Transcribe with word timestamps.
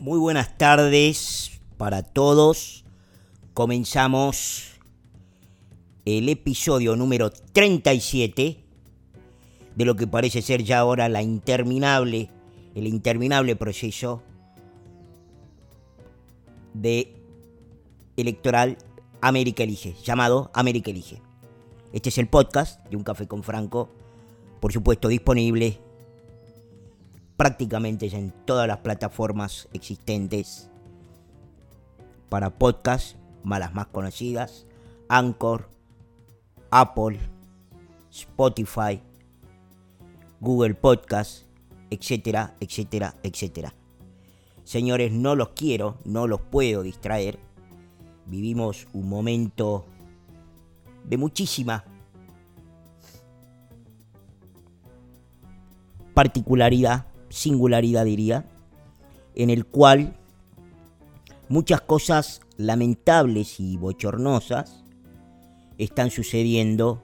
Muy 0.00 0.20
buenas 0.20 0.56
tardes 0.56 1.60
para 1.76 2.04
todos. 2.04 2.84
Comenzamos 3.52 4.78
el 6.04 6.28
episodio 6.28 6.94
número 6.94 7.30
37 7.30 8.64
de 9.74 9.84
lo 9.84 9.96
que 9.96 10.06
parece 10.06 10.40
ser 10.40 10.62
ya 10.62 10.78
ahora 10.78 11.08
la 11.08 11.22
interminable, 11.22 12.30
el 12.76 12.86
interminable 12.86 13.56
proceso 13.56 14.22
de 16.74 17.12
electoral 18.16 18.78
América 19.20 19.64
Elige, 19.64 19.96
llamado 20.04 20.52
América 20.54 20.92
Elige. 20.92 21.20
Este 21.92 22.10
es 22.10 22.18
el 22.18 22.28
podcast 22.28 22.86
de 22.88 22.96
Un 22.96 23.02
Café 23.02 23.26
con 23.26 23.42
Franco, 23.42 23.90
por 24.60 24.72
supuesto 24.72 25.08
disponible 25.08 25.80
prácticamente 27.38 28.06
en 28.14 28.32
todas 28.44 28.66
las 28.66 28.78
plataformas 28.78 29.68
existentes 29.72 30.68
para 32.28 32.50
podcast, 32.50 33.16
malas 33.44 33.72
más 33.72 33.86
conocidas, 33.86 34.66
Anchor, 35.08 35.70
Apple, 36.72 37.20
Spotify, 38.10 39.00
Google 40.40 40.74
Podcast, 40.74 41.44
etcétera, 41.90 42.56
etcétera, 42.58 43.14
etcétera. 43.22 43.72
Señores, 44.64 45.12
no 45.12 45.36
los 45.36 45.50
quiero, 45.50 45.98
no 46.04 46.26
los 46.26 46.40
puedo 46.40 46.82
distraer. 46.82 47.38
Vivimos 48.26 48.88
un 48.92 49.08
momento 49.08 49.86
de 51.04 51.16
muchísima 51.16 51.84
particularidad 56.14 57.07
singularidad 57.28 58.04
diría, 58.04 58.46
en 59.34 59.50
el 59.50 59.66
cual 59.66 60.16
muchas 61.48 61.80
cosas 61.80 62.40
lamentables 62.56 63.60
y 63.60 63.76
bochornosas 63.76 64.84
están 65.78 66.10
sucediendo, 66.10 67.02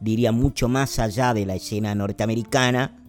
diría, 0.00 0.32
mucho 0.32 0.68
más 0.68 0.98
allá 0.98 1.34
de 1.34 1.46
la 1.46 1.56
escena 1.56 1.94
norteamericana, 1.94 3.02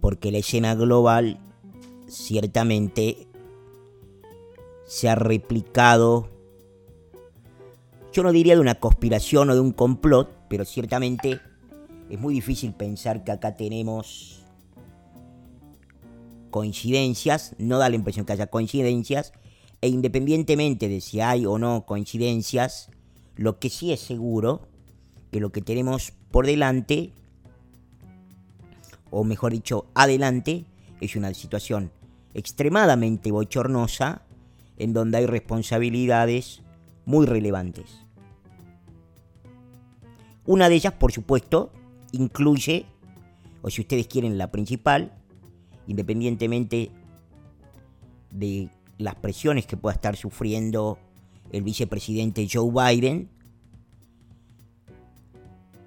porque 0.00 0.32
la 0.32 0.38
escena 0.38 0.74
global 0.74 1.38
ciertamente 2.08 3.26
se 4.84 5.08
ha 5.08 5.14
replicado, 5.14 6.28
yo 8.12 8.22
no 8.22 8.32
diría 8.32 8.54
de 8.54 8.60
una 8.60 8.76
conspiración 8.76 9.50
o 9.50 9.54
de 9.54 9.60
un 9.60 9.72
complot, 9.72 10.30
pero 10.48 10.64
ciertamente 10.64 11.40
es 12.08 12.20
muy 12.20 12.34
difícil 12.34 12.72
pensar 12.72 13.24
que 13.24 13.32
acá 13.32 13.56
tenemos 13.56 14.42
coincidencias, 16.50 17.54
no 17.58 17.78
da 17.78 17.88
la 17.88 17.96
impresión 17.96 18.24
que 18.24 18.32
haya 18.32 18.46
coincidencias, 18.46 19.32
e 19.80 19.88
independientemente 19.88 20.88
de 20.88 21.00
si 21.00 21.20
hay 21.20 21.46
o 21.46 21.58
no 21.58 21.84
coincidencias, 21.84 22.90
lo 23.36 23.58
que 23.58 23.68
sí 23.68 23.92
es 23.92 24.00
seguro, 24.00 24.62
que 25.30 25.40
lo 25.40 25.50
que 25.50 25.60
tenemos 25.60 26.12
por 26.30 26.46
delante, 26.46 27.12
o 29.10 29.24
mejor 29.24 29.52
dicho, 29.52 29.86
adelante, 29.94 30.64
es 31.00 31.16
una 31.16 31.34
situación 31.34 31.90
extremadamente 32.34 33.30
bochornosa, 33.30 34.22
en 34.78 34.92
donde 34.92 35.18
hay 35.18 35.26
responsabilidades 35.26 36.62
muy 37.04 37.26
relevantes. 37.26 38.06
Una 40.44 40.68
de 40.68 40.76
ellas, 40.76 40.92
por 40.92 41.12
supuesto, 41.12 41.72
incluye, 42.16 42.86
o 43.62 43.70
si 43.70 43.82
ustedes 43.82 44.06
quieren 44.08 44.38
la 44.38 44.50
principal, 44.50 45.12
independientemente 45.86 46.90
de 48.30 48.68
las 48.98 49.14
presiones 49.14 49.66
que 49.66 49.76
pueda 49.76 49.94
estar 49.94 50.16
sufriendo 50.16 50.98
el 51.52 51.62
vicepresidente 51.62 52.48
Joe 52.50 52.70
Biden, 52.70 53.30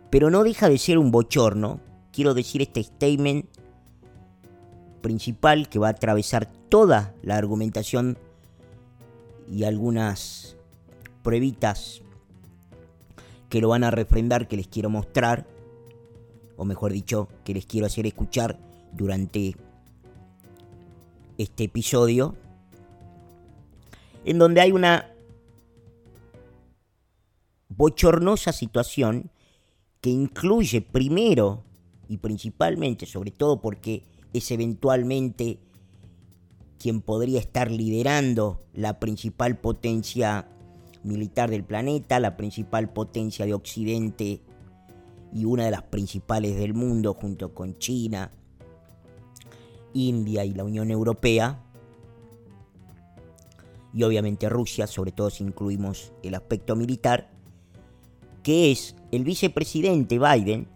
pero 0.10 0.30
no 0.30 0.44
deja 0.44 0.70
de 0.70 0.78
ser 0.78 0.98
un 0.98 1.12
bochorno, 1.12 1.80
quiero 2.12 2.34
decir 2.34 2.62
este 2.62 2.84
statement 2.84 3.46
principal 5.02 5.70
que 5.70 5.80
va 5.80 5.88
a 5.88 5.92
atravesar 5.92 6.46
toda 6.70 7.14
la 7.22 7.38
argumentación 7.38 8.18
y 9.50 9.64
algunas 9.64 10.58
pruebitas 11.24 12.02
que 13.50 13.62
lo 13.62 13.70
van 13.70 13.84
a 13.84 13.92
refrendar 13.92 14.48
que 14.48 14.58
les 14.58 14.68
quiero 14.68 14.90
mostrar 14.90 15.48
o 16.60 16.66
mejor 16.66 16.92
dicho, 16.92 17.30
que 17.46 17.54
les 17.54 17.66
quiero 17.66 17.88
hacer 17.88 18.06
escuchar 18.06 18.60
durante 18.92 19.56
este 21.38 21.64
episodio, 21.64 22.36
en 24.26 24.38
donde 24.38 24.60
hay 24.60 24.74
una 24.74 25.10
bochornosa 27.70 28.52
situación 28.52 29.32
que 30.02 30.10
incluye 30.10 30.82
primero 30.82 31.64
y 32.10 32.18
principalmente, 32.18 33.06
sobre 33.06 33.32
todo 33.32 33.62
porque 33.62 34.04
es 34.34 34.52
eventualmente 34.52 35.60
quien 36.78 37.00
podría 37.00 37.40
estar 37.40 37.72
liderando 37.72 38.66
la 38.74 39.00
principal 39.00 39.58
potencia 39.58 40.50
militar 41.04 41.50
del 41.50 41.64
planeta, 41.64 42.20
la 42.20 42.36
principal 42.36 42.92
potencia 42.92 43.46
de 43.46 43.54
Occidente 43.54 44.42
y 45.34 45.46
una 45.46 45.66
de 45.66 45.72
las 45.72 45.84
principales 45.84 46.58
del 46.58 46.74
mundo 46.74 47.14
junto 47.14 47.54
con 47.54 47.78
China, 47.78 48.32
India 49.94 50.46
y 50.46 50.54
la 50.54 50.64
Unión 50.64 50.92
Europea, 50.92 51.64
y 53.94 54.04
obviamente 54.04 54.50
Rusia, 54.50 54.88
sobre 54.88 55.12
todo 55.12 55.30
si 55.30 55.44
incluimos 55.44 56.12
el 56.24 56.36
aspecto 56.36 56.76
militar, 56.76 57.32
que 58.44 58.72
es 58.72 58.96
el 59.12 59.24
vicepresidente 59.24 60.20
Biden, 60.20 60.68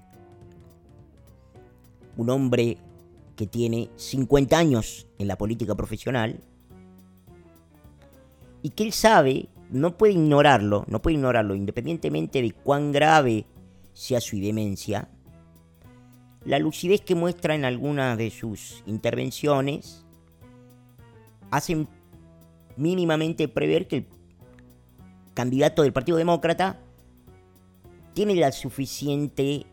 un 2.18 2.30
hombre 2.30 2.78
que 3.36 3.48
tiene 3.48 3.90
50 3.96 4.58
años 4.58 5.08
en 5.18 5.28
la 5.28 5.38
política 5.38 5.76
profesional, 5.76 6.42
y 8.62 8.70
que 8.70 8.84
él 8.84 8.94
sabe, 8.94 9.50
no 9.70 9.98
puede 9.98 10.14
ignorarlo, 10.14 10.86
no 10.88 11.02
puede 11.02 11.16
ignorarlo, 11.16 11.56
independientemente 11.56 12.42
de 12.42 12.52
cuán 12.52 12.92
grave 12.92 13.46
sea 13.94 14.22
su 14.22 14.38
demencia, 14.38 15.10
la 16.46 16.60
lucidez 16.60 17.02
que 17.02 17.16
muestra 17.16 17.56
en 17.56 17.66
algunas 17.66 18.18
de 18.18 18.30
sus 18.30 18.84
intervenciones 18.86 20.06
hacen 21.52 21.88
mínimamente 22.76 23.48
prever 23.48 23.88
que 23.88 23.98
el 23.98 24.08
candidato 25.34 25.84
del 25.84 25.94
Partido 25.94 26.18
Demócrata 26.18 26.80
tiene 28.14 28.36
la 28.36 28.52
suficiente 28.52 29.66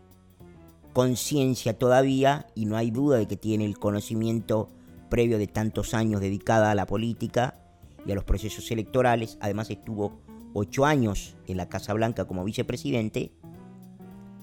conciencia 0.92 1.78
todavía 1.78 2.46
y 2.54 2.66
no 2.66 2.76
hay 2.76 2.90
duda 2.90 3.18
de 3.18 3.26
que 3.26 3.36
tiene 3.36 3.64
el 3.64 3.78
conocimiento 3.78 4.70
previo 5.08 5.38
de 5.38 5.46
tantos 5.46 5.94
años 5.94 6.20
dedicada 6.20 6.70
a 6.70 6.74
la 6.74 6.86
política 6.86 7.58
y 8.06 8.12
a 8.12 8.14
los 8.14 8.24
procesos 8.24 8.70
electorales. 8.70 9.38
Además 9.40 9.70
estuvo 9.70 10.20
ocho 10.54 10.84
años 10.84 11.36
en 11.46 11.56
la 11.56 11.68
Casa 11.68 11.92
Blanca 11.94 12.26
como 12.26 12.44
vicepresidente 12.44 13.32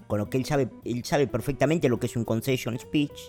con 0.07 0.19
lo 0.19 0.29
que 0.29 0.37
él 0.37 0.45
sabe, 0.45 0.69
él 0.85 1.03
sabe 1.03 1.27
perfectamente 1.27 1.89
lo 1.89 1.99
que 1.99 2.07
es 2.07 2.15
un 2.15 2.25
concession 2.25 2.77
speech, 2.79 3.19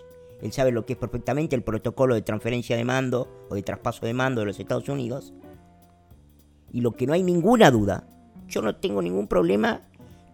él 0.40 0.52
sabe 0.52 0.70
lo 0.70 0.86
que 0.86 0.92
es 0.92 0.98
perfectamente 0.98 1.56
el 1.56 1.62
protocolo 1.62 2.14
de 2.14 2.22
transferencia 2.22 2.76
de 2.76 2.84
mando 2.84 3.46
o 3.50 3.54
de 3.54 3.62
traspaso 3.62 4.06
de 4.06 4.14
mando 4.14 4.40
de 4.40 4.46
los 4.46 4.60
Estados 4.60 4.88
Unidos. 4.88 5.34
Y 6.72 6.80
lo 6.80 6.92
que 6.92 7.06
no 7.06 7.12
hay 7.12 7.22
ninguna 7.22 7.70
duda, 7.70 8.08
yo 8.46 8.62
no 8.62 8.76
tengo 8.76 9.02
ningún 9.02 9.26
problema 9.26 9.82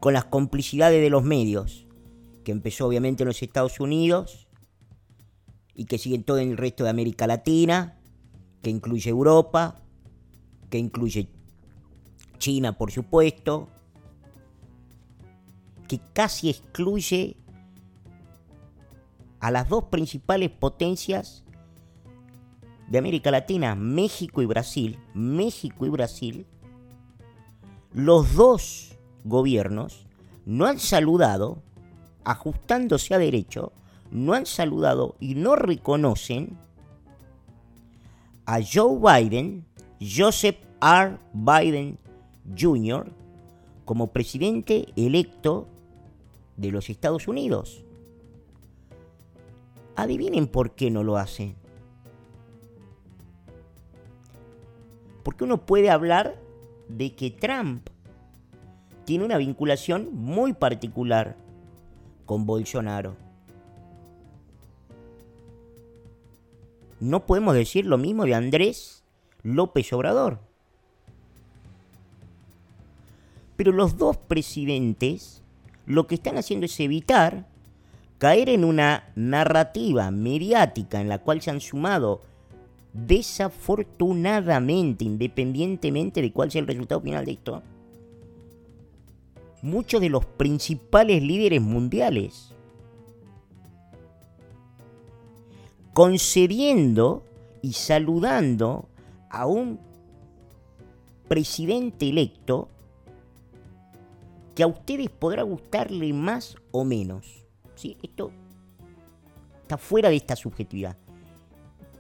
con 0.01 0.13
las 0.13 0.27
complicidades 0.27 1.01
de 1.01 1.11
los 1.11 1.25
medios, 1.25 1.87
que 2.45 2.53
empezó 2.53 2.87
obviamente 2.87 3.23
en 3.23 3.29
los 3.29 3.43
Estados 3.43 3.81
Unidos 3.81 4.47
y 5.75 5.87
que 5.87 5.97
siguen 5.97 6.25
todo 6.25 6.39
en 6.39 6.51
el 6.51 6.57
resto 6.59 6.85
de 6.85 6.91
América 6.91 7.27
Latina, 7.27 7.99
que 8.63 8.69
incluye 8.71 9.09
Europa, 9.09 9.81
que 10.69 10.79
incluye 10.79 11.29
China, 12.39 12.77
por 12.77 12.91
supuesto, 12.91 13.69
que 15.89 16.01
casi 16.13 16.51
excluye 16.51 17.37
a 19.41 19.51
las 19.51 19.69
dos 19.69 19.85
principales 19.85 20.51
potencias 20.51 21.45
de 22.89 22.99
América 22.99 23.31
Latina, 23.31 23.75
México 23.75 24.43
y 24.43 24.47
Brasil, 24.47 24.99
México 25.15 25.87
y 25.87 25.91
Brasil, 25.91 26.47
los 27.93 28.35
dos 28.35 28.99
gobiernos 29.25 30.07
no 30.47 30.67
han 30.67 30.79
saludado, 30.79 31.63
ajustándose 32.25 33.15
a 33.15 33.19
derecho, 33.19 33.73
no 34.11 34.35
han 34.35 34.47
saludado 34.47 35.17
y 35.21 35.35
no 35.35 35.57
reconocen 35.57 36.59
a 38.47 38.61
Joe 38.61 38.99
Biden, 38.99 39.65
Joseph 40.01 40.57
R. 40.81 41.19
Biden 41.33 41.99
Jr., 42.59 43.11
como 43.85 44.13
presidente 44.13 44.87
electo 44.97 45.69
de 46.57 46.71
los 46.71 46.91
Estados 46.91 47.29
Unidos. 47.29 47.85
Adivinen 49.97 50.47
por 50.47 50.75
qué 50.75 50.91
no 50.91 51.03
lo 51.05 51.17
hacen. 51.17 51.57
Porque 55.23 55.45
uno 55.45 55.65
puede 55.65 55.91
hablar 55.91 56.37
de 56.89 57.15
que 57.15 57.31
Trump 57.31 57.89
tiene 59.05 59.25
una 59.25 59.39
vinculación 59.39 60.15
muy 60.15 60.53
particular 60.53 61.37
con 62.27 62.47
Bolsonaro. 62.47 63.17
No 67.01 67.27
podemos 67.27 67.55
decir 67.55 67.87
lo 67.87 67.99
mismo 67.99 68.25
de 68.25 68.35
Andrés 68.35 69.05
López 69.43 69.93
Obrador. 69.93 70.39
Pero 73.57 73.73
los 73.73 73.99
dos 73.99 74.17
presidentes 74.17 75.44
lo 75.87 76.07
que 76.07 76.17
están 76.17 76.39
haciendo 76.39 76.67
es 76.67 76.79
evitar 76.81 77.47
caer 78.19 78.49
en 78.49 78.65
una 78.65 79.13
narrativa 79.17 80.11
mediática 80.11 81.01
en 81.01 81.09
la 81.09 81.19
cual 81.19 81.43
se 81.43 81.51
han 81.51 81.61
sumado 81.61 82.23
desafortunadamente, 82.93 85.05
independientemente 85.05 86.23
de 86.23 86.33
cuál 86.33 86.51
sea 86.51 86.61
el 86.61 86.69
resultado 86.69 87.01
final 87.01 87.25
de 87.25 87.33
esto, 87.33 87.63
muchos 89.63 90.01
de 90.01 90.11
los 90.11 90.25
principales 90.25 91.23
líderes 91.23 91.61
mundiales, 91.61 92.53
concediendo 95.93 97.25
y 97.63 97.73
saludando 97.73 98.89
a 99.31 99.47
un 99.47 99.81
presidente 101.29 102.09
electo 102.09 102.69
que 104.55 104.63
a 104.63 104.67
ustedes 104.67 105.11
podrá 105.11 105.43
gustarle 105.43 106.13
más 106.13 106.57
o 106.71 106.85
menos. 106.85 107.45
¿Sí? 107.75 107.97
Esto 108.03 108.31
está 109.63 109.79
fuera 109.79 110.09
de 110.11 110.17
esta 110.17 110.37
subjetividad. 110.37 110.97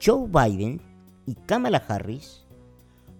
Joe 0.04 0.28
Biden 0.28 0.80
y 1.26 1.34
Kamala 1.34 1.82
Harris 1.88 2.44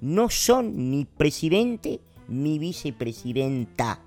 no 0.00 0.28
son 0.28 0.90
ni 0.90 1.04
presidente 1.04 2.00
ni 2.28 2.58
vicepresidenta 2.58 4.00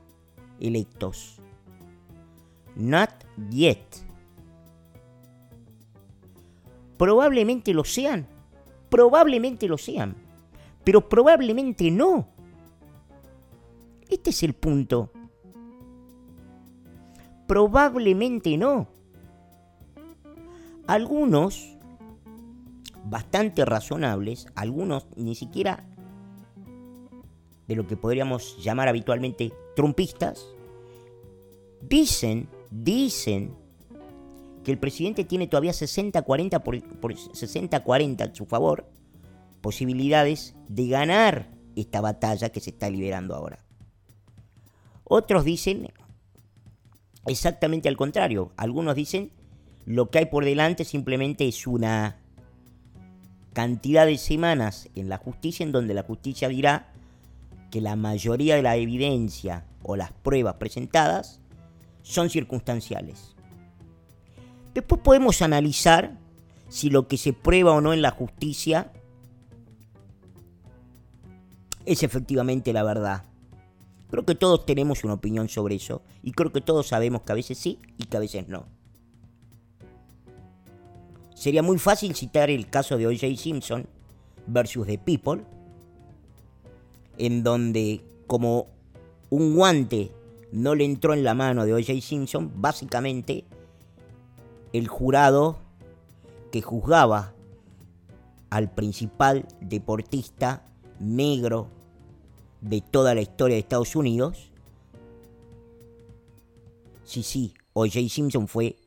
electos. 0.59 1.39
Not 2.75 3.09
yet. 3.49 3.83
Probablemente 6.97 7.73
lo 7.73 7.83
sean. 7.83 8.27
Probablemente 8.89 9.67
lo 9.67 9.77
sean. 9.77 10.15
Pero 10.83 11.09
probablemente 11.09 11.91
no. 11.91 12.27
Este 14.09 14.29
es 14.29 14.43
el 14.43 14.53
punto. 14.53 15.11
Probablemente 17.47 18.57
no. 18.57 18.87
Algunos, 20.85 21.77
bastante 23.05 23.65
razonables, 23.65 24.47
algunos 24.55 25.07
ni 25.15 25.35
siquiera 25.35 25.85
de 27.67 27.75
lo 27.75 27.85
que 27.87 27.97
podríamos 27.97 28.57
llamar 28.63 28.87
habitualmente 28.87 29.51
trumpistas, 29.75 30.45
dicen, 31.81 32.49
dicen 32.71 33.53
que 34.63 34.71
el 34.71 34.77
presidente 34.77 35.23
tiene 35.23 35.47
todavía 35.47 35.71
60-40 35.71 36.63
por, 36.63 36.81
por 36.99 37.13
60-40 37.13 38.31
a 38.31 38.35
su 38.35 38.45
favor, 38.45 38.85
posibilidades 39.61 40.55
de 40.67 40.87
ganar 40.87 41.51
esta 41.75 42.01
batalla 42.01 42.49
que 42.49 42.59
se 42.59 42.71
está 42.71 42.89
liberando 42.89 43.35
ahora. 43.35 43.59
Otros 45.03 45.45
dicen 45.45 45.89
exactamente 47.27 47.89
al 47.89 47.97
contrario. 47.97 48.51
Algunos 48.57 48.95
dicen 48.95 49.31
lo 49.85 50.09
que 50.09 50.19
hay 50.19 50.25
por 50.25 50.43
delante 50.43 50.83
simplemente 50.83 51.47
es 51.47 51.65
una 51.65 52.17
cantidad 53.53 54.05
de 54.05 54.17
semanas 54.17 54.89
en 54.95 55.09
la 55.09 55.17
justicia 55.17 55.63
en 55.63 55.71
donde 55.71 55.93
la 55.93 56.03
justicia 56.03 56.49
dirá 56.49 56.91
que 57.71 57.81
la 57.81 57.95
mayoría 57.95 58.55
de 58.55 58.61
la 58.61 58.75
evidencia 58.75 59.65
o 59.83 59.95
las 59.95 60.11
pruebas 60.11 60.55
presentadas 60.55 61.39
son 62.03 62.29
circunstanciales. 62.29 63.35
Después 64.73 65.01
podemos 65.01 65.41
analizar 65.41 66.17
si 66.69 66.89
lo 66.89 67.07
que 67.07 67.17
se 67.17 67.33
prueba 67.33 67.71
o 67.71 67.81
no 67.81 67.93
en 67.93 68.01
la 68.01 68.11
justicia 68.11 68.91
es 71.85 72.03
efectivamente 72.03 72.73
la 72.73 72.83
verdad. 72.83 73.23
Creo 74.09 74.25
que 74.25 74.35
todos 74.35 74.65
tenemos 74.65 75.03
una 75.03 75.15
opinión 75.15 75.49
sobre 75.49 75.75
eso 75.75 76.01
y 76.23 76.31
creo 76.31 76.51
que 76.51 76.61
todos 76.61 76.87
sabemos 76.87 77.23
que 77.23 77.31
a 77.33 77.35
veces 77.35 77.57
sí 77.57 77.79
y 77.97 78.05
que 78.05 78.17
a 78.17 78.21
veces 78.21 78.47
no. 78.47 78.65
Sería 81.35 81.61
muy 81.61 81.77
fácil 81.77 82.15
citar 82.15 82.49
el 82.49 82.69
caso 82.69 82.97
de 82.97 83.05
O.J. 83.05 83.35
Simpson 83.35 83.87
versus 84.47 84.87
The 84.87 84.97
People, 84.97 85.43
en 87.17 87.43
donde 87.43 88.01
como 88.25 88.67
un 89.29 89.55
guante 89.55 90.11
no 90.51 90.73
le 90.73 90.85
entró 90.85 91.13
en 91.13 91.23
la 91.23 91.33
mano 91.33 91.65
de 91.65 91.73
O.J. 91.73 92.01
Simpson, 92.01 92.51
básicamente 92.55 93.45
el 94.73 94.87
jurado 94.87 95.59
que 96.51 96.61
juzgaba 96.61 97.33
al 98.49 98.71
principal 98.73 99.45
deportista 99.61 100.65
negro 100.99 101.69
de 102.61 102.81
toda 102.81 103.15
la 103.15 103.21
historia 103.21 103.55
de 103.55 103.61
Estados 103.61 103.95
Unidos, 103.95 104.51
sí, 107.03 107.23
sí, 107.23 107.53
O.J. 107.73 108.09
Simpson 108.09 108.47
fue 108.47 108.77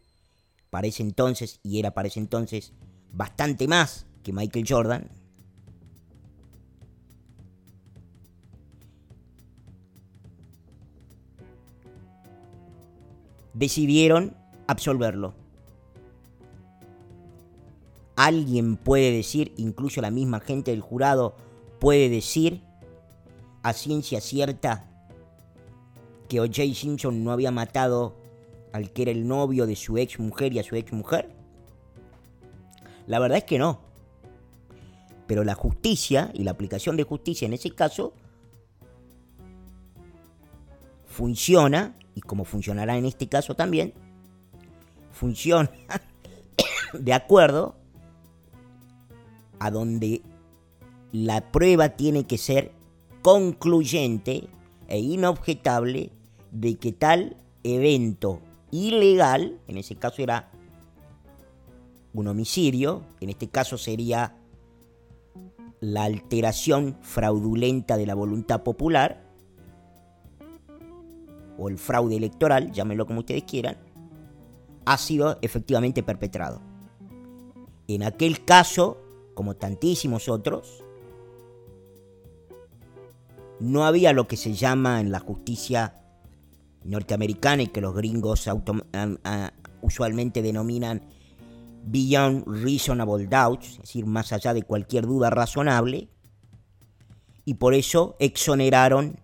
para 0.71 0.87
ese 0.87 1.03
entonces, 1.03 1.61
y 1.63 1.79
era 1.79 1.93
para 1.93 2.09
ese 2.09 2.21
entonces, 2.21 2.73
bastante 3.13 3.67
más 3.69 4.07
que 4.23 4.33
Michael 4.33 4.65
Jordan. 4.69 5.09
Decidieron 13.53 14.37
absolverlo. 14.67 15.35
Alguien 18.17 18.77
puede 18.77 19.13
decir, 19.13 19.53
incluso 19.57 20.01
la 20.01 20.11
misma 20.11 20.41
gente 20.41 20.71
del 20.71 20.81
jurado 20.81 21.37
puede 21.79 22.09
decir, 22.09 22.63
a 23.63 23.73
ciencia 23.73 24.21
cierta 24.21 24.87
que 26.29 26.41
O.J. 26.41 26.75
Simpson 26.75 27.25
no 27.25 27.33
había 27.33 27.51
matado 27.51 28.17
al 28.73 28.93
que 28.93 29.03
era 29.03 29.11
el 29.11 29.27
novio 29.27 29.67
de 29.67 29.77
su 29.77 29.99
ex 29.99 30.19
mujer 30.19 30.53
y 30.53 30.59
a 30.59 30.63
su 30.63 30.77
ex 30.77 30.93
mujer? 30.93 31.31
La 33.07 33.19
verdad 33.19 33.39
es 33.39 33.45
que 33.45 33.59
no. 33.59 33.81
Pero 35.27 35.45
la 35.45 35.55
justicia 35.55 36.31
y 36.35 36.45
la 36.45 36.53
aplicación 36.53 36.97
de 36.97 37.05
justicia 37.05 37.47
en 37.47 37.53
ese 37.53 37.71
caso 37.71 38.15
funciona, 41.07 41.97
y 42.15 42.21
como 42.21 42.45
funcionará 42.45 42.97
en 42.97 43.05
este 43.05 43.29
caso 43.29 43.55
también, 43.55 43.93
funciona 45.13 45.71
de 46.93 47.13
acuerdo 47.13 47.77
a 49.59 49.71
donde 49.71 50.23
la 51.13 51.51
prueba 51.53 51.91
tiene 51.91 52.25
que 52.25 52.39
ser 52.39 52.73
concluyente 53.23 54.49
e 54.89 54.99
inobjetable 54.99 56.11
de 56.51 56.77
que 56.77 56.93
tal 56.93 57.37
evento 57.63 58.41
ilegal, 58.71 59.59
en 59.69 59.77
ese 59.77 59.97
caso 59.97 60.23
era 60.23 60.51
un 62.13 62.27
homicidio, 62.27 63.03
en 63.21 63.31
este 63.31 63.49
caso 63.49 63.79
sería 63.79 64.37
la 65.81 66.05
alteración 66.05 66.97
fraudulenta 67.01 67.97
de 67.97 68.07
la 68.07 68.15
voluntad 68.15 68.63
popular, 68.63 69.23
o 71.59 71.69
el 71.69 71.79
fraude 71.79 72.17
electoral, 72.17 72.73
llámenlo 72.73 73.07
como 73.07 73.21
ustedes 73.21 73.45
quieran, 73.45 73.77
ha 74.87 74.97
sido 74.97 75.39
efectivamente 75.43 76.03
perpetrado. 76.03 76.61
En 77.87 78.03
aquel 78.03 78.45
caso, 78.45 78.99
como 79.35 79.57
tantísimos 79.57 80.29
otros, 80.29 80.85
no 83.61 83.85
había 83.85 84.13
lo 84.13 84.27
que 84.27 84.37
se 84.37 84.55
llama 84.55 85.01
en 85.01 85.13
la 85.13 85.21
justicia 85.21 85.95
norteamericana 86.85 87.63
y 87.63 87.67
que 87.69 87.81
los 87.81 87.95
gringos 87.95 88.49
usualmente 89.83 90.43
denominan 90.43 91.03
beyond 91.85 92.47
reasonable 92.47 93.27
doubt, 93.27 93.63
es 93.63 93.79
decir, 93.79 94.07
más 94.07 94.33
allá 94.33 94.55
de 94.55 94.63
cualquier 94.63 95.07
duda 95.07 95.31
razonable, 95.31 96.09
y 97.45 97.55
por 97.55 97.75
eso 97.75 98.17
exoneraron 98.19 99.19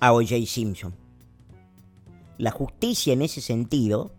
a 0.00 0.12
O.J. 0.12 0.46
Simpson. 0.46 0.94
La 2.38 2.50
justicia 2.50 3.12
en 3.12 3.22
ese 3.22 3.40
sentido, 3.40 4.12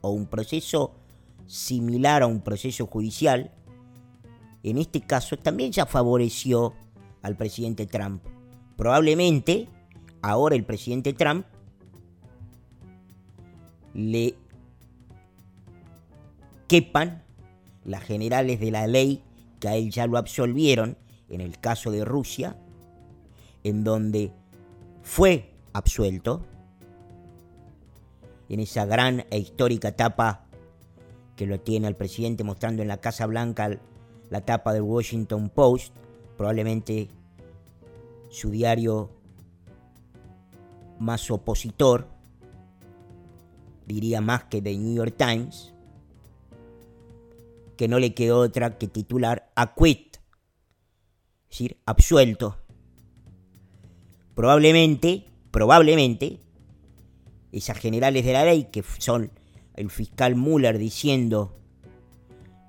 o 0.00 0.10
un 0.10 0.26
proceso 0.26 0.94
similar 1.46 2.22
a 2.22 2.26
un 2.26 2.40
proceso 2.40 2.86
judicial, 2.86 3.50
en 4.70 4.78
este 4.78 5.02
caso 5.02 5.36
también 5.36 5.72
ya 5.72 5.86
favoreció 5.86 6.74
al 7.22 7.36
presidente 7.36 7.86
Trump. 7.86 8.22
Probablemente 8.76 9.68
ahora 10.22 10.56
el 10.56 10.64
presidente 10.64 11.12
Trump 11.12 11.46
le 13.92 14.34
quepan 16.66 17.22
las 17.84 18.02
generales 18.02 18.58
de 18.58 18.70
la 18.70 18.86
ley 18.86 19.22
que 19.60 19.68
a 19.68 19.76
él 19.76 19.90
ya 19.90 20.06
lo 20.06 20.18
absolvieron, 20.18 20.96
en 21.28 21.40
el 21.40 21.58
caso 21.58 21.90
de 21.90 22.04
Rusia, 22.04 22.56
en 23.62 23.84
donde 23.84 24.32
fue 25.02 25.50
absuelto, 25.72 26.44
en 28.48 28.60
esa 28.60 28.84
gran 28.86 29.24
e 29.30 29.38
histórica 29.38 29.88
etapa 29.88 30.46
que 31.36 31.46
lo 31.46 31.60
tiene 31.60 31.88
el 31.88 31.96
presidente 31.96 32.44
mostrando 32.44 32.82
en 32.82 32.88
la 32.88 32.98
Casa 33.00 33.26
Blanca 33.26 33.78
la 34.30 34.40
tapa 34.40 34.72
del 34.72 34.82
Washington 34.82 35.48
Post, 35.48 35.94
probablemente 36.36 37.08
su 38.30 38.50
diario 38.50 39.10
más 40.98 41.30
opositor, 41.30 42.08
diría 43.86 44.20
más 44.20 44.44
que 44.44 44.62
The 44.62 44.76
New 44.76 44.94
York 44.94 45.14
Times, 45.16 45.72
que 47.76 47.88
no 47.88 47.98
le 47.98 48.14
quedó 48.14 48.40
otra 48.40 48.78
que 48.78 48.88
titular 48.88 49.50
Acquit, 49.54 50.16
es 50.16 50.22
decir, 51.50 51.76
absuelto. 51.86 52.58
Probablemente, 54.34 55.26
probablemente, 55.50 56.40
esas 57.52 57.78
generales 57.78 58.24
de 58.24 58.32
la 58.32 58.44
ley, 58.44 58.64
que 58.64 58.82
son 58.98 59.30
el 59.76 59.90
fiscal 59.90 60.34
Mueller 60.34 60.78
diciendo, 60.78 61.56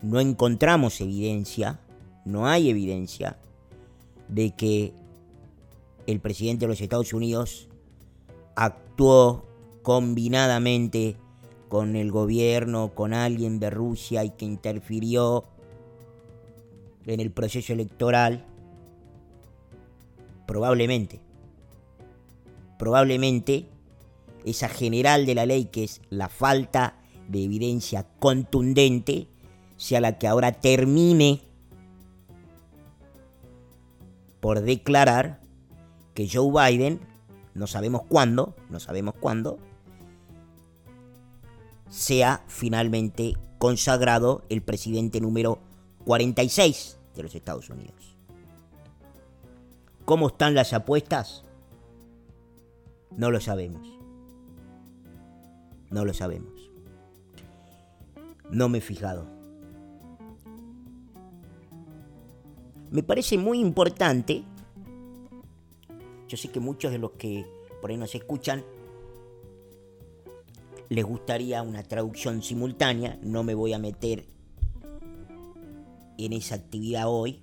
no 0.01 0.19
encontramos 0.19 1.01
evidencia, 1.01 1.79
no 2.25 2.47
hay 2.47 2.69
evidencia 2.69 3.37
de 4.27 4.51
que 4.51 4.93
el 6.07 6.19
presidente 6.19 6.65
de 6.65 6.69
los 6.69 6.81
Estados 6.81 7.13
Unidos 7.13 7.67
actuó 8.55 9.45
combinadamente 9.81 11.17
con 11.69 11.95
el 11.95 12.11
gobierno, 12.11 12.93
con 12.93 13.13
alguien 13.13 13.59
de 13.59 13.69
Rusia 13.69 14.23
y 14.23 14.31
que 14.31 14.45
interfirió 14.45 15.45
en 17.05 17.19
el 17.19 17.31
proceso 17.31 17.73
electoral, 17.73 18.45
probablemente, 20.47 21.19
probablemente 22.79 23.67
esa 24.43 24.69
general 24.69 25.25
de 25.25 25.35
la 25.35 25.45
ley 25.45 25.65
que 25.65 25.83
es 25.83 26.01
la 26.09 26.29
falta 26.29 26.99
de 27.27 27.43
evidencia 27.43 28.05
contundente 28.19 29.27
sea 29.77 30.01
la 30.01 30.17
que 30.17 30.27
ahora 30.27 30.51
termine 30.53 31.41
por 34.39 34.61
declarar 34.61 35.41
que 36.13 36.29
Joe 36.31 36.51
Biden, 36.51 36.99
no 37.53 37.67
sabemos 37.67 38.03
cuándo, 38.07 38.55
no 38.69 38.79
sabemos 38.79 39.15
cuándo, 39.19 39.57
sea 41.89 42.43
finalmente 42.47 43.37
consagrado 43.57 44.43
el 44.49 44.61
presidente 44.61 45.19
número 45.19 45.59
46 46.05 46.99
de 47.15 47.23
los 47.23 47.33
Estados 47.35 47.69
Unidos. 47.69 48.15
¿Cómo 50.05 50.27
están 50.27 50.53
las 50.53 50.73
apuestas? 50.73 51.43
No 53.17 53.31
lo 53.31 53.41
sabemos. 53.41 53.87
No 55.89 56.05
lo 56.05 56.13
sabemos. 56.13 56.69
No 58.51 58.69
me 58.69 58.77
he 58.77 58.81
fijado. 58.81 59.34
Me 62.95 63.03
parece 63.03 63.37
muy 63.37 63.59
importante, 63.59 64.41
yo 66.29 66.37
sé 66.37 66.47
que 66.47 66.61
muchos 66.61 66.93
de 66.93 66.97
los 66.97 67.11
que 67.11 67.45
por 67.81 67.91
ahí 67.91 67.97
nos 67.97 68.15
escuchan 68.15 68.63
les 70.87 71.03
gustaría 71.03 71.61
una 71.61 71.83
traducción 71.83 72.41
simultánea, 72.41 73.19
no 73.21 73.43
me 73.43 73.53
voy 73.53 73.73
a 73.73 73.79
meter 73.79 74.25
en 76.17 76.31
esa 76.31 76.55
actividad 76.55 77.09
hoy. 77.09 77.41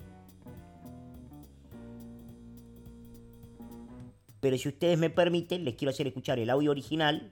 Pero 4.41 4.57
si 4.57 4.71
ustedes 4.71 4.99
me 4.99 5.11
permiten, 5.11 5.65
les 5.65 5.75
quiero 5.75 5.91
hacer 5.91 6.07
escuchar 6.07 6.39
el 6.39 6.49
audio 6.49 6.71
original 6.71 7.31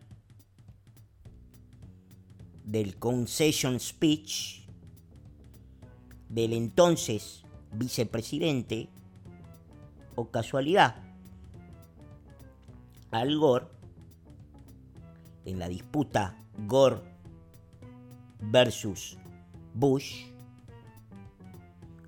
del 2.67 2.99
concession 2.99 3.81
speech 3.81 4.67
del 6.29 6.53
entonces 6.53 7.45
vicepresidente 7.73 8.89
o 10.17 10.31
casualidad 10.31 10.97
Al 13.11 13.39
Gore 13.39 13.67
en 15.45 15.59
la 15.59 15.69
disputa 15.69 16.37
Gore 16.67 17.03
versus 18.41 19.19
Bush 19.75 20.27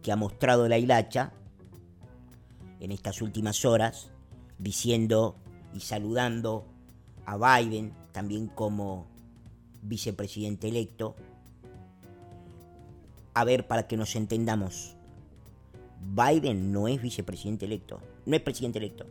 que 0.03 0.13
ha 0.13 0.17
mostrado 0.17 0.69
la 0.69 0.79
hilacha 0.79 1.33
en 2.81 2.91
estas 2.91 3.23
últimas 3.23 3.65
horas 3.65 4.11
diciendo 4.59 5.37
y 5.75 5.81
saludando 5.81 6.67
a 7.25 7.61
Biden 7.61 7.95
también 8.13 8.49
como 8.49 9.07
vicepresidente 9.83 10.69
electo. 10.69 11.17
A 13.35 13.45
ver, 13.45 13.67
para 13.67 13.87
que 13.87 13.97
nos 13.97 14.17
entendamos, 14.17 14.97
Biden 16.03 16.73
no 16.73 16.89
es 16.89 17.01
vicepresidente 17.01 17.67
electo, 17.67 18.01
no 18.27 18.37
es 18.37 18.43
presidente 18.43 18.79
electo. 18.79 19.07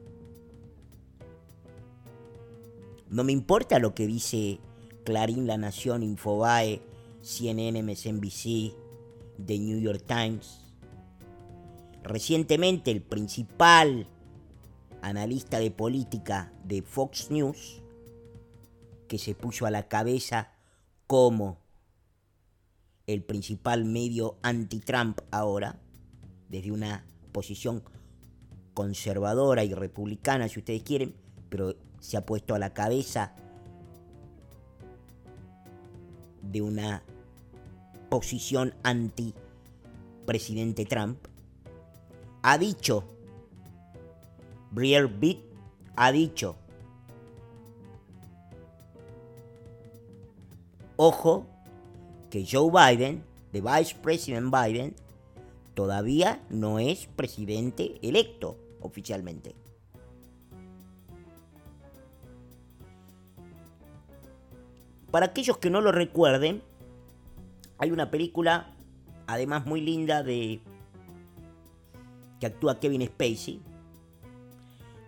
No 3.09 3.23
me 3.23 3.31
importa 3.31 3.79
lo 3.79 3.93
que 3.93 4.07
dice 4.07 4.59
Clarín, 5.03 5.47
La 5.47 5.57
Nación, 5.57 6.03
Infobae, 6.03 6.81
CNN, 7.21 7.83
MSNBC, 7.83 8.73
The 9.45 9.59
New 9.59 9.79
York 9.79 10.03
Times. 10.05 10.59
Recientemente 12.03 12.91
el 12.91 13.01
principal 13.01 14.07
analista 15.01 15.59
de 15.59 15.71
política 15.71 16.53
de 16.63 16.81
Fox 16.81 17.31
News, 17.31 17.81
que 19.07 19.17
se 19.17 19.35
puso 19.35 19.65
a 19.65 19.71
la 19.71 19.87
cabeza 19.87 20.53
como 21.07 21.57
el 23.07 23.23
principal 23.23 23.83
medio 23.83 24.37
anti-Trump 24.41 25.19
ahora, 25.31 25.79
desde 26.51 26.71
una 26.71 27.03
posición 27.31 27.81
conservadora 28.73 29.63
y 29.63 29.73
republicana, 29.73 30.49
si 30.49 30.59
ustedes 30.59 30.83
quieren, 30.83 31.15
pero 31.49 31.75
se 31.99 32.17
ha 32.17 32.25
puesto 32.25 32.53
a 32.53 32.59
la 32.59 32.73
cabeza 32.73 33.33
de 36.41 36.61
una 36.61 37.03
posición 38.09 38.73
anti-presidente 38.83 40.85
Trump, 40.85 41.19
ha 42.41 42.57
dicho, 42.57 43.05
Brier 44.71 45.07
Beat 45.07 45.37
ha 45.95 46.11
dicho 46.11 46.57
Ojo 50.97 51.45
que 52.29 52.45
Joe 52.45 52.71
Biden, 52.71 53.23
de 53.51 53.61
Vice 53.61 53.95
President 54.01 54.53
Biden, 54.53 54.95
todavía 55.73 56.43
no 56.49 56.79
es 56.79 57.07
presidente 57.07 57.99
electo 58.01 58.57
oficialmente. 58.81 59.55
Para 65.11 65.27
aquellos 65.27 65.57
que 65.57 65.69
no 65.69 65.81
lo 65.81 65.91
recuerden, 65.91 66.63
hay 67.77 67.91
una 67.91 68.09
película, 68.11 68.73
además 69.27 69.65
muy 69.65 69.81
linda, 69.81 70.23
de 70.23 70.61
que 72.39 72.45
actúa 72.45 72.79
Kevin 72.79 73.05
Spacey, 73.05 73.61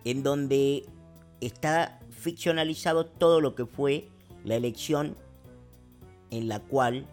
en 0.04 0.22
donde 0.22 0.84
está 1.40 2.00
ficcionalizado 2.10 3.06
todo 3.06 3.40
lo 3.40 3.54
que 3.54 3.66
fue 3.66 4.08
la 4.44 4.56
elección 4.56 5.16
en 6.30 6.48
la 6.48 6.60
cual 6.60 7.06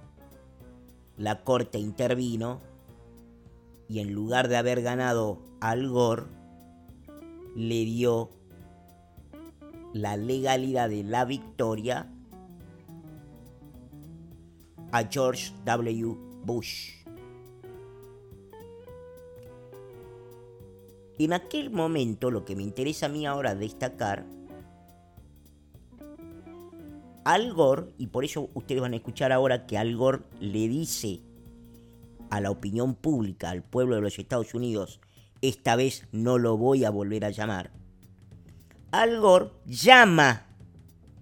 la 1.18 1.44
corte 1.44 1.80
intervino 1.80 2.60
y 3.92 4.00
en 4.00 4.14
lugar 4.14 4.48
de 4.48 4.56
haber 4.56 4.82
ganado 4.82 5.42
Al 5.60 5.90
Gore, 5.90 6.24
le 7.58 7.84
dio 7.84 8.32
la 9.92 10.16
legalidad 10.16 10.88
de 10.88 11.04
la 11.04 11.26
victoria 11.26 12.10
a 14.94 15.04
George 15.04 15.52
W. 15.66 16.16
Bush. 16.46 17.04
En 21.20 21.34
aquel 21.34 21.70
momento 21.70 22.32
lo 22.32 22.46
que 22.46 22.56
me 22.56 22.64
interesa 22.64 23.08
a 23.08 23.10
mí 23.10 23.26
ahora 23.26 23.56
destacar 23.56 24.26
al 27.26 27.54
Gore, 27.54 27.94
y 27.98 28.08
por 28.08 28.24
eso 28.24 28.50
ustedes 28.54 28.82
van 28.82 28.94
a 28.94 28.96
escuchar 28.96 29.34
ahora 29.34 29.68
que 29.68 29.78
Al 29.78 29.98
Gore 29.98 30.22
le 30.40 30.70
dice 30.70 31.20
a 32.32 32.40
la 32.40 32.50
opinión 32.50 32.96
pública, 32.96 33.50
al 33.50 33.62
pueblo 33.62 33.96
de 33.96 34.02
los 34.02 34.18
Estados 34.18 34.54
Unidos, 34.54 35.02
esta 35.42 35.76
vez 35.76 36.08
no 36.14 36.38
lo 36.38 36.58
voy 36.58 36.86
a 36.86 36.90
volver 36.90 37.26
a 37.26 37.30
llamar. 37.30 37.72
Al 38.92 39.20
Gore 39.20 39.52
llama, 39.66 40.48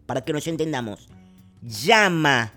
para 0.06 0.24
que 0.24 0.34
nos 0.34 0.46
entendamos, 0.48 1.10
llama 1.64 2.54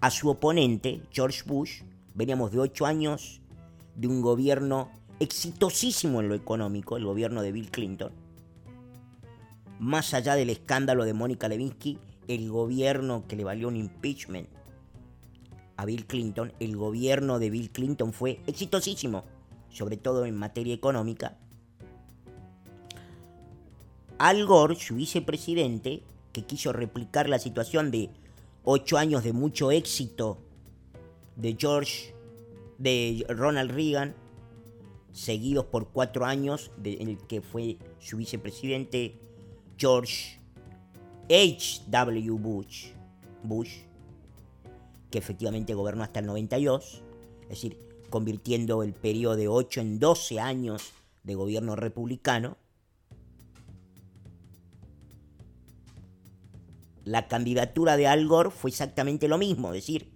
a 0.00 0.10
su 0.10 0.30
oponente, 0.30 1.02
George 1.10 1.42
Bush. 1.44 1.82
Veníamos 2.14 2.52
de 2.52 2.60
ocho 2.60 2.86
años 2.86 3.40
de 3.96 4.06
un 4.06 4.22
gobierno 4.22 4.90
exitosísimo 5.18 6.20
en 6.20 6.28
lo 6.28 6.36
económico, 6.36 6.96
el 6.96 7.04
gobierno 7.04 7.42
de 7.42 7.50
Bill 7.50 7.72
Clinton. 7.72 8.12
Más 9.80 10.14
allá 10.14 10.36
del 10.36 10.50
escándalo 10.50 11.04
de 11.04 11.14
Mónica 11.14 11.48
Lewinsky, 11.48 11.98
el 12.28 12.48
gobierno 12.48 13.24
que 13.26 13.34
le 13.34 13.42
valió 13.42 13.66
un 13.66 13.76
impeachment 13.76 14.53
a 15.76 15.84
Bill 15.84 16.06
Clinton, 16.06 16.52
el 16.60 16.76
gobierno 16.76 17.38
de 17.38 17.50
Bill 17.50 17.70
Clinton 17.70 18.12
fue 18.12 18.40
exitosísimo, 18.46 19.24
sobre 19.68 19.96
todo 19.96 20.24
en 20.24 20.36
materia 20.36 20.74
económica. 20.74 21.36
Al 24.18 24.46
Gore, 24.46 24.76
su 24.76 24.94
vicepresidente, 24.94 26.02
que 26.32 26.44
quiso 26.44 26.72
replicar 26.72 27.28
la 27.28 27.38
situación 27.38 27.90
de 27.90 28.10
ocho 28.62 28.96
años 28.96 29.24
de 29.24 29.32
mucho 29.32 29.70
éxito 29.70 30.38
de 31.36 31.56
George, 31.58 32.14
de 32.78 33.24
Ronald 33.28 33.70
Reagan, 33.70 34.14
seguidos 35.12 35.66
por 35.66 35.88
cuatro 35.88 36.24
años 36.24 36.70
de, 36.76 36.94
en 36.94 37.08
el 37.08 37.18
que 37.18 37.40
fue 37.40 37.78
su 37.98 38.16
vicepresidente 38.16 39.16
George 39.76 40.40
H.W. 41.30 42.30
Bush, 42.32 42.88
Bush, 43.42 43.78
que 45.14 45.18
efectivamente 45.18 45.74
gobernó 45.74 46.02
hasta 46.02 46.18
el 46.18 46.26
92, 46.26 47.04
es 47.42 47.48
decir, 47.48 47.78
convirtiendo 48.10 48.82
el 48.82 48.94
periodo 48.94 49.36
de 49.36 49.46
8 49.46 49.80
en 49.80 50.00
12 50.00 50.40
años 50.40 50.90
de 51.22 51.36
gobierno 51.36 51.76
republicano, 51.76 52.56
la 57.04 57.28
candidatura 57.28 57.96
de 57.96 58.08
Al 58.08 58.26
Gore 58.26 58.50
fue 58.50 58.70
exactamente 58.70 59.28
lo 59.28 59.38
mismo, 59.38 59.68
es 59.68 59.86
decir, 59.86 60.10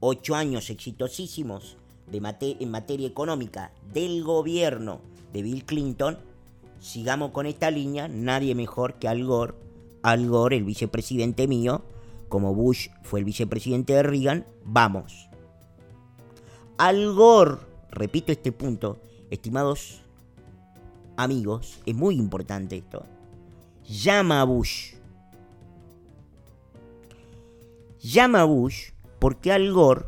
8 0.00 0.34
años 0.34 0.68
exitosísimos 0.68 1.76
en 2.10 2.70
materia 2.72 3.06
económica 3.06 3.70
del 3.94 4.24
gobierno 4.24 5.00
de 5.32 5.42
Bill 5.42 5.64
Clinton, 5.64 6.18
sigamos 6.80 7.30
con 7.30 7.46
esta 7.46 7.70
línea, 7.70 8.08
nadie 8.08 8.56
mejor 8.56 8.94
que 8.94 9.06
Al 9.06 9.24
Gore, 9.24 9.54
Al 10.02 10.28
Gore, 10.28 10.56
el 10.56 10.64
vicepresidente 10.64 11.46
mío, 11.46 11.84
como 12.30 12.54
Bush 12.54 12.88
fue 13.02 13.18
el 13.18 13.26
vicepresidente 13.26 13.92
de 13.92 14.02
Reagan, 14.02 14.46
vamos. 14.64 15.28
Al 16.78 17.12
Gore, 17.12 17.58
repito 17.90 18.32
este 18.32 18.52
punto, 18.52 18.98
estimados 19.30 20.00
amigos, 21.16 21.80
es 21.84 21.94
muy 21.94 22.14
importante 22.14 22.78
esto, 22.78 23.04
llama 23.84 24.40
a 24.40 24.44
Bush. 24.44 24.94
Llama 28.00 28.40
a 28.40 28.44
Bush 28.44 28.92
porque 29.18 29.52
Al 29.52 29.72
Gore 29.72 30.06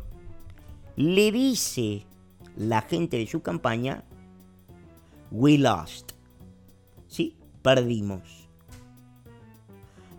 le 0.95 1.31
dice 1.31 2.07
la 2.55 2.81
gente 2.81 3.17
de 3.17 3.27
su 3.27 3.41
campaña, 3.41 4.05
we 5.29 5.57
lost. 5.57 6.13
¿Sí? 7.07 7.37
Perdimos. 7.61 8.47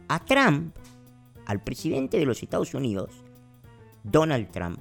A 0.09 0.23
Trump, 0.25 0.77
al 1.47 1.63
presidente 1.63 2.19
de 2.19 2.27
los 2.27 2.43
Estados 2.43 2.75
Unidos, 2.75 3.11
Donald 4.03 4.51
Trump, 4.51 4.79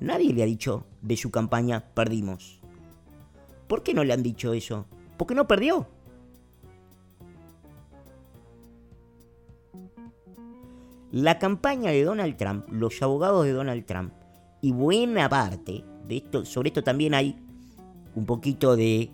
nadie 0.00 0.32
le 0.32 0.42
ha 0.42 0.46
dicho 0.46 0.86
de 1.02 1.16
su 1.16 1.30
campaña, 1.30 1.84
perdimos. 1.94 2.60
¿Por 3.66 3.82
qué 3.82 3.94
no 3.94 4.04
le 4.04 4.12
han 4.12 4.22
dicho 4.22 4.52
eso? 4.52 4.86
Porque 5.16 5.34
no 5.34 5.46
perdió. 5.46 5.88
La 11.12 11.38
campaña 11.38 11.90
de 11.90 12.04
Donald 12.04 12.36
Trump, 12.36 12.66
los 12.70 13.00
abogados 13.00 13.44
de 13.44 13.52
Donald 13.52 13.86
Trump, 13.86 14.12
y 14.60 14.72
buena 14.72 15.28
parte 15.28 15.84
de 16.06 16.16
esto, 16.16 16.44
sobre 16.44 16.68
esto 16.68 16.82
también 16.82 17.14
hay 17.14 17.36
un 18.14 18.26
poquito 18.26 18.76
de 18.76 19.10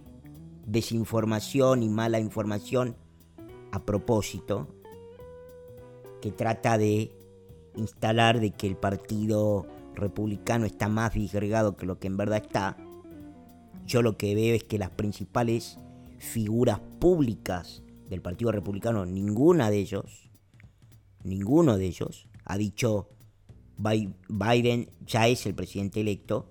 desinformación 0.66 1.82
y 1.82 1.88
mala 1.88 2.18
información 2.18 2.96
a 3.72 3.85
propósito, 3.85 4.68
que 6.22 6.30
trata 6.30 6.78
de 6.78 7.12
instalar 7.74 8.40
de 8.40 8.52
que 8.52 8.68
el 8.68 8.76
partido 8.76 9.66
republicano 9.94 10.64
está 10.64 10.88
más 10.88 11.12
disgregado 11.12 11.76
que 11.76 11.85
lo 11.85 11.98
que 11.98 12.06
en 12.06 12.16
verdad 12.16 12.40
está. 12.42 12.76
Yo 13.85 14.00
lo 14.00 14.16
que 14.16 14.35
veo 14.35 14.54
es 14.54 14.64
que 14.64 14.78
las 14.78 14.90
principales 14.90 15.78
figuras 16.18 16.80
públicas 17.00 17.82
del 18.08 18.22
Partido 18.22 18.52
Republicano, 18.52 19.04
ninguna 19.04 19.68
de 19.70 19.78
ellos, 19.78 20.30
ninguno 21.24 21.76
de 21.76 21.87
ellos 21.87 22.28
ha 22.44 22.56
dicho 22.56 23.08
Biden 23.76 24.90
ya 25.04 25.26
es 25.26 25.44
el 25.46 25.54
presidente 25.54 26.00
electo. 26.00 26.48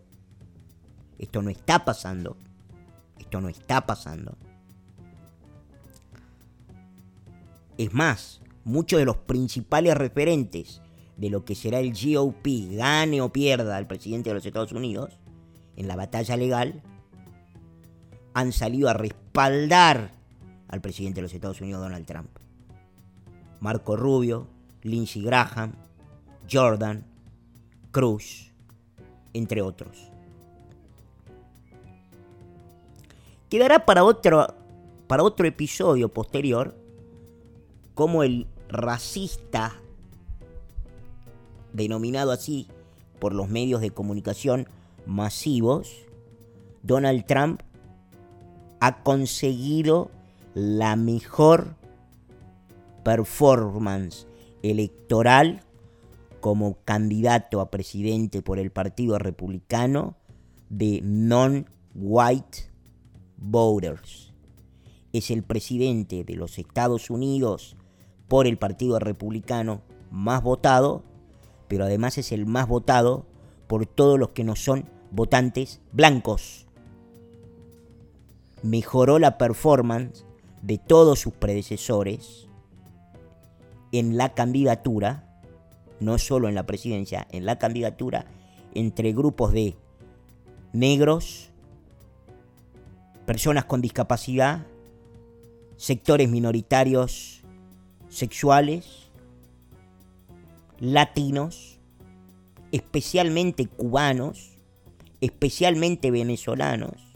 Esto 1.17 1.41
no 1.41 1.49
está 1.49 1.85
pasando. 1.85 2.35
Esto 3.17 3.39
no 3.39 3.47
está 3.47 3.85
pasando. 3.85 4.37
Es 7.77 7.93
más, 7.93 8.40
muchos 8.63 8.99
de 8.99 9.05
los 9.05 9.17
principales 9.17 9.95
referentes 9.95 10.81
de 11.17 11.29
lo 11.29 11.45
que 11.45 11.55
será 11.55 11.79
el 11.79 11.93
GOP, 11.93 12.75
gane 12.75 13.21
o 13.21 13.31
pierda 13.31 13.77
al 13.77 13.87
presidente 13.87 14.29
de 14.29 14.35
los 14.35 14.45
Estados 14.45 14.71
Unidos, 14.71 15.19
en 15.75 15.87
la 15.87 15.95
batalla 15.95 16.35
legal, 16.37 16.81
han 18.33 18.51
salido 18.51 18.89
a 18.89 18.93
respaldar 18.93 20.13
al 20.67 20.81
presidente 20.81 21.17
de 21.17 21.23
los 21.23 21.33
Estados 21.33 21.61
Unidos, 21.61 21.81
Donald 21.81 22.05
Trump. 22.05 22.29
Marco 23.59 23.95
Rubio, 23.95 24.47
Lindsey 24.81 25.21
Graham, 25.21 25.73
Jordan, 26.51 27.05
Cruz, 27.91 28.51
entre 29.33 29.61
otros. 29.61 30.11
Quedará 33.49 33.85
para 33.85 34.03
otro, 34.03 34.55
para 35.07 35.23
otro 35.23 35.45
episodio 35.45 36.09
posterior 36.09 36.80
como 37.93 38.23
el 38.23 38.47
racista, 38.69 39.73
denominado 41.73 42.31
así 42.31 42.67
por 43.19 43.33
los 43.33 43.49
medios 43.49 43.81
de 43.81 43.91
comunicación 43.91 44.67
masivos, 45.05 45.91
Donald 46.83 47.25
Trump 47.25 47.61
ha 48.79 49.03
conseguido 49.03 50.09
la 50.53 50.95
mejor 50.95 51.75
performance 53.03 54.27
electoral 54.63 55.61
como 56.39 56.77
candidato 56.83 57.61
a 57.61 57.69
presidente 57.69 58.41
por 58.41 58.57
el 58.59 58.71
Partido 58.71 59.19
Republicano 59.19 60.15
de 60.69 61.01
non-white 61.03 62.71
voters. 63.37 64.33
Es 65.13 65.29
el 65.29 65.43
presidente 65.43 66.23
de 66.23 66.35
los 66.35 66.57
Estados 66.57 67.09
Unidos 67.09 67.75
por 68.31 68.47
el 68.47 68.57
Partido 68.57 68.97
Republicano 68.97 69.81
más 70.09 70.41
votado, 70.41 71.03
pero 71.67 71.83
además 71.83 72.17
es 72.17 72.31
el 72.31 72.45
más 72.45 72.65
votado 72.65 73.25
por 73.67 73.85
todos 73.85 74.17
los 74.17 74.29
que 74.29 74.45
no 74.45 74.55
son 74.55 74.85
votantes 75.11 75.81
blancos. 75.91 76.65
Mejoró 78.63 79.19
la 79.19 79.37
performance 79.37 80.23
de 80.61 80.77
todos 80.77 81.19
sus 81.19 81.33
predecesores 81.33 82.47
en 83.91 84.15
la 84.15 84.33
candidatura 84.33 85.27
no 85.99 86.17
solo 86.17 86.47
en 86.47 86.55
la 86.55 86.65
presidencia, 86.65 87.27
en 87.31 87.45
la 87.45 87.59
candidatura, 87.59 88.27
entre 88.73 89.11
grupos 89.11 89.51
de 89.51 89.75
negros, 90.71 91.49
personas 93.25 93.65
con 93.65 93.81
discapacidad, 93.81 94.65
sectores 95.75 96.29
minoritarios 96.29 97.40
sexuales, 98.11 99.09
latinos, 100.79 101.79
especialmente 102.73 103.67
cubanos, 103.67 104.59
especialmente 105.21 106.11
venezolanos, 106.11 107.15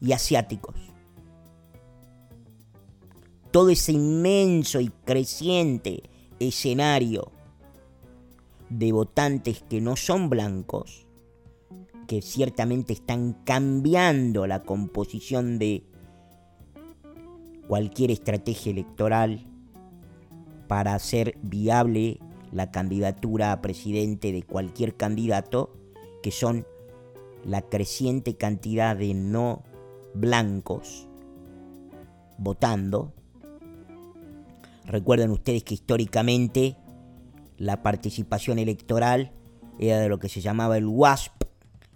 y 0.00 0.12
asiáticos. 0.12 0.74
Todo 3.52 3.70
ese 3.70 3.92
inmenso 3.92 4.80
y 4.80 4.88
creciente 5.04 6.02
escenario 6.40 7.30
de 8.68 8.90
votantes 8.90 9.62
que 9.70 9.80
no 9.80 9.94
son 9.94 10.28
blancos, 10.28 11.06
que 12.08 12.20
ciertamente 12.20 12.94
están 12.94 13.34
cambiando 13.44 14.48
la 14.48 14.64
composición 14.64 15.60
de 15.60 15.84
cualquier 17.66 18.10
estrategia 18.10 18.70
electoral 18.70 19.46
para 20.68 20.94
hacer 20.94 21.36
viable 21.42 22.18
la 22.50 22.70
candidatura 22.70 23.52
a 23.52 23.62
presidente 23.62 24.32
de 24.32 24.42
cualquier 24.42 24.96
candidato, 24.96 25.74
que 26.22 26.30
son 26.30 26.66
la 27.44 27.62
creciente 27.62 28.36
cantidad 28.36 28.96
de 28.96 29.14
no 29.14 29.62
blancos 30.14 31.08
votando. 32.38 33.12
Recuerden 34.84 35.30
ustedes 35.30 35.64
que 35.64 35.74
históricamente 35.74 36.76
la 37.56 37.82
participación 37.82 38.58
electoral 38.58 39.32
era 39.78 39.98
de 40.00 40.08
lo 40.08 40.18
que 40.18 40.28
se 40.28 40.40
llamaba 40.40 40.76
el 40.76 40.86
WASP 40.86 41.42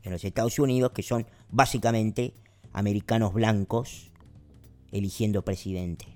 en 0.03 0.13
los 0.13 0.25
Estados 0.25 0.59
Unidos, 0.59 0.93
que 0.93 1.03
son 1.03 1.27
básicamente 1.51 2.35
americanos 2.73 3.33
blancos 3.33 4.13
eligiendo 4.97 5.43
presidente. 5.43 6.07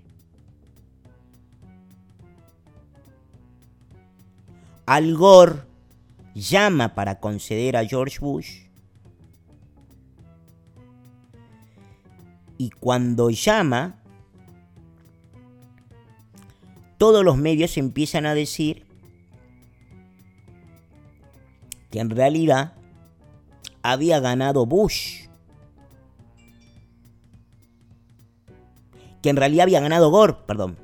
Al 4.87 5.15
Gore 5.15 5.63
llama 6.35 6.95
para 6.95 7.21
conceder 7.21 7.77
a 7.77 7.85
George 7.85 8.19
Bush 8.21 8.71
y 12.61 12.69
cuando 12.69 13.31
llama, 13.31 14.03
todos 16.99 17.25
los 17.25 17.39
medios 17.39 17.79
empiezan 17.79 18.27
a 18.27 18.35
decir 18.35 18.85
que 21.91 22.01
en 22.01 22.11
realidad 22.11 22.75
había 23.83 24.21
ganado 24.21 24.67
Bush. 24.67 25.20
Que 29.23 29.31
en 29.31 29.37
realidad 29.37 29.65
había 29.65 29.81
ganado 29.81 30.11
Gore, 30.11 30.37
perdón. 30.47 30.77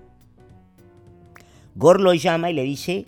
Gore 1.75 2.03
lo 2.03 2.15
llama 2.15 2.51
y 2.51 2.55
le 2.55 2.63
dice, 2.63 3.07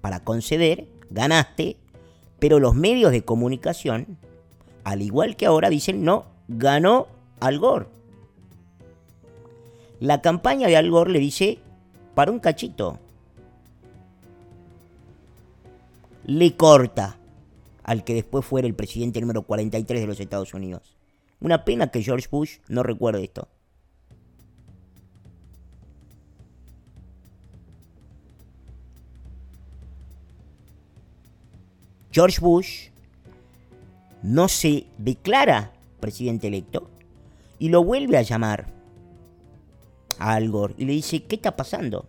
para 0.00 0.20
conceder, 0.20 0.88
ganaste, 1.10 1.76
pero 2.38 2.58
los 2.58 2.74
medios 2.74 3.12
de 3.12 3.24
comunicación, 3.24 4.18
al 4.84 5.00
igual 5.00 5.36
que 5.36 5.46
ahora, 5.46 5.70
dicen 5.70 6.04
no, 6.04 6.26
ganó 6.48 7.06
Al 7.40 7.58
Gore. 7.58 7.86
La 10.00 10.20
campaña 10.20 10.66
de 10.66 10.76
Al 10.76 10.90
Gore 10.90 11.12
le 11.12 11.18
dice, 11.18 11.60
para 12.14 12.32
un 12.32 12.40
cachito, 12.40 12.98
le 16.24 16.56
corta 16.56 17.16
al 17.82 18.04
que 18.04 18.14
después 18.14 18.44
fuera 18.44 18.66
el 18.66 18.74
presidente 18.74 19.20
número 19.20 19.42
43 19.42 20.00
de 20.00 20.06
los 20.06 20.20
Estados 20.20 20.54
Unidos. 20.54 20.96
Una 21.42 21.64
pena 21.64 21.88
que 21.88 22.02
George 22.02 22.28
Bush 22.30 22.58
no 22.68 22.84
recuerde 22.84 23.24
esto. 23.24 23.48
George 32.12 32.40
Bush 32.40 32.90
no 34.22 34.46
se 34.46 34.86
declara 34.98 35.72
presidente 35.98 36.46
electo 36.46 36.88
y 37.58 37.70
lo 37.70 37.82
vuelve 37.82 38.18
a 38.18 38.22
llamar 38.22 38.66
a 40.20 40.34
Al 40.34 40.48
Gore 40.48 40.74
y 40.78 40.84
le 40.84 40.92
dice, 40.92 41.24
¿qué 41.24 41.34
está 41.36 41.56
pasando? 41.56 42.06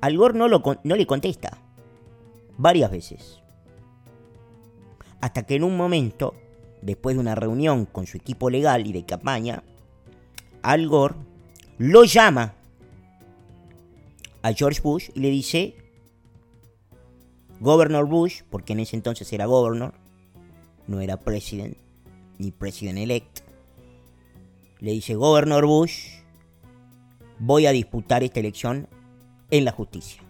Al 0.00 0.16
Gore 0.16 0.38
no, 0.38 0.46
lo, 0.46 0.62
no 0.84 0.94
le 0.94 1.06
contesta 1.06 1.58
varias 2.58 2.92
veces. 2.92 3.40
Hasta 5.20 5.44
que 5.44 5.56
en 5.56 5.64
un 5.64 5.76
momento, 5.76 6.34
después 6.82 7.16
de 7.16 7.20
una 7.20 7.34
reunión 7.34 7.86
con 7.86 8.06
su 8.06 8.16
equipo 8.16 8.50
legal 8.50 8.86
y 8.86 8.92
de 8.92 9.04
campaña, 9.04 9.62
Al 10.62 10.88
Gore 10.88 11.14
lo 11.78 12.04
llama 12.04 12.54
a 14.42 14.52
George 14.52 14.80
Bush 14.80 15.10
y 15.14 15.20
le 15.20 15.30
dice, 15.30 15.74
Governor 17.60 18.06
Bush, 18.06 18.42
porque 18.50 18.74
en 18.74 18.80
ese 18.80 18.96
entonces 18.96 19.32
era 19.32 19.46
governor, 19.46 19.94
no 20.86 21.00
era 21.00 21.16
president 21.16 21.76
ni 22.38 22.50
president 22.50 22.98
elect, 22.98 23.40
le 24.78 24.92
dice, 24.92 25.14
Governor 25.14 25.66
Bush, 25.66 26.08
voy 27.38 27.66
a 27.66 27.72
disputar 27.72 28.22
esta 28.22 28.40
elección 28.40 28.88
en 29.50 29.64
la 29.64 29.72
justicia. 29.72 30.25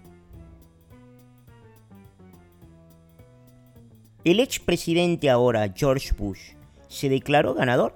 ¿El 4.26 4.40
expresidente 4.40 5.30
ahora, 5.30 5.72
George 5.72 6.12
Bush, 6.18 6.54
se 6.88 7.08
declaró 7.08 7.54
ganador? 7.54 7.94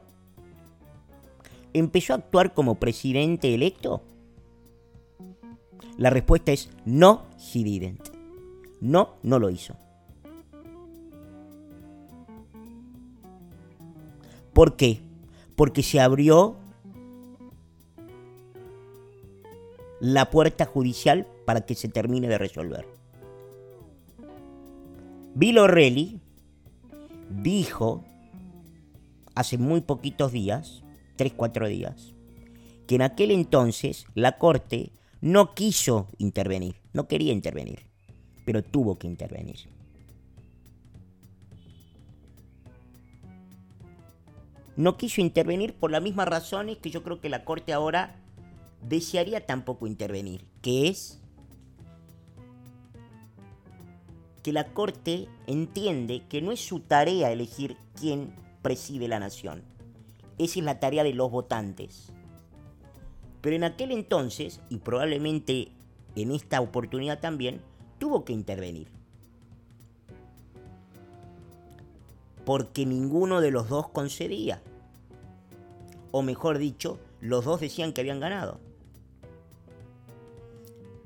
¿Empezó 1.73 2.13
a 2.13 2.19
actuar 2.19 2.55
como 2.55 2.77
presidente 2.77 3.53
electo? 3.53 4.01
La 5.99 6.09
respuesta 6.09 6.53
es 6.53 6.71
no, 6.85 7.27
he 7.53 7.65
didn't. 7.65 8.11
No, 8.81 9.17
no 9.25 9.41
lo 9.41 9.51
hizo. 9.51 9.75
¿Por 14.53 14.77
qué? 14.77 15.01
Porque 15.57 15.83
se 15.83 15.99
abrió 15.99 16.59
la 19.99 20.31
puerta 20.31 20.65
judicial 20.65 21.27
para 21.45 21.67
que 21.67 21.75
se 21.75 21.89
termine 21.89 22.29
de 22.29 22.39
resolver. 22.39 23.00
Bill 25.35 25.59
O'Reilly 25.59 26.21
dijo 27.31 28.05
hace 29.35 29.59
muy 29.59 29.81
poquitos 29.81 30.33
días, 30.33 30.83
3-4 31.17 31.69
días, 31.69 32.15
que 32.87 32.97
en 32.97 33.03
aquel 33.03 33.31
entonces 33.31 34.07
la 34.15 34.39
Corte 34.39 34.93
no 35.21 35.55
quiso 35.55 36.09
intervenir, 36.19 36.77
no 36.93 37.07
quería 37.07 37.33
intervenir 37.33 37.91
pero 38.51 38.65
tuvo 38.65 38.99
que 38.99 39.07
intervenir. 39.07 39.69
No 44.77 44.97
quiso 44.97 45.21
intervenir 45.21 45.75
por 45.75 45.93
las 45.93 46.03
mismas 46.03 46.27
razones 46.27 46.79
que 46.79 46.91
yo 46.91 47.05
creo 47.05 47.21
que 47.21 47.29
la 47.29 47.45
Corte 47.45 47.73
ahora 47.73 48.17
desearía 48.83 49.47
tampoco 49.47 49.87
intervenir, 49.87 50.47
que 50.63 50.89
es 50.89 51.20
que 54.43 54.53
la 54.53 54.73
Corte 54.73 55.29
entiende 55.47 56.23
que 56.29 56.41
no 56.43 56.53
es 56.53 56.61
su 56.61 56.81
tarea 56.81 57.31
elegir 57.31 57.77
quién 57.99 58.35
preside 58.63 59.09
la 59.09 59.19
nación. 59.19 59.63
Esa 60.39 60.59
es 60.59 60.65
la 60.65 60.81
tarea 60.81 61.05
de 61.05 61.13
los 61.13 61.31
votantes. 61.31 62.13
Pero 63.41 63.57
en 63.57 63.65
aquel 63.65 63.91
entonces, 63.93 64.61
y 64.69 64.79
probablemente 64.79 65.73
en 66.15 66.31
esta 66.33 66.61
oportunidad 66.61 67.21
también, 67.21 67.61
tuvo 67.99 68.25
que 68.25 68.33
intervenir. 68.33 68.89
Porque 72.45 72.87
ninguno 72.87 73.41
de 73.41 73.51
los 73.51 73.69
dos 73.69 73.89
concedía. 73.89 74.63
O 76.11 76.23
mejor 76.23 76.59
dicho, 76.59 76.99
los 77.21 77.45
dos 77.45 77.61
decían 77.61 77.93
que 77.93 78.01
habían 78.01 78.21
ganado. 78.21 78.61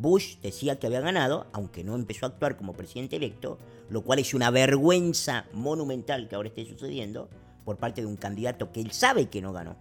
Bush 0.04 0.36
decía 0.42 0.78
que 0.78 0.86
había 0.86 1.00
ganado, 1.00 1.46
aunque 1.54 1.82
no 1.82 1.94
empezó 1.94 2.26
a 2.26 2.28
actuar 2.28 2.58
como 2.58 2.74
presidente 2.74 3.16
electo, 3.16 3.56
lo 3.88 4.02
cual 4.02 4.18
es 4.18 4.34
una 4.34 4.50
vergüenza 4.50 5.46
monumental 5.54 6.28
que 6.28 6.36
ahora 6.36 6.50
esté 6.50 6.66
sucediendo 6.66 7.30
por 7.64 7.78
parte 7.78 8.02
de 8.02 8.06
un 8.06 8.16
candidato 8.16 8.70
que 8.70 8.82
él 8.82 8.92
sabe 8.92 9.30
que 9.30 9.40
no 9.40 9.54
ganó. 9.54 9.78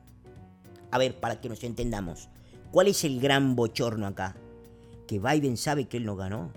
A 0.92 0.98
ver, 0.98 1.20
para 1.20 1.42
que 1.42 1.50
nos 1.50 1.62
entendamos, 1.66 2.30
¿cuál 2.72 2.88
es 2.88 3.04
el 3.04 3.20
gran 3.20 3.58
bochorno 3.58 4.08
acá? 4.08 4.38
Que 5.08 5.20
Biden 5.20 5.58
sabe 5.58 5.90
que 5.90 5.98
él 5.98 6.06
no 6.06 6.16
ganó. 6.16 6.54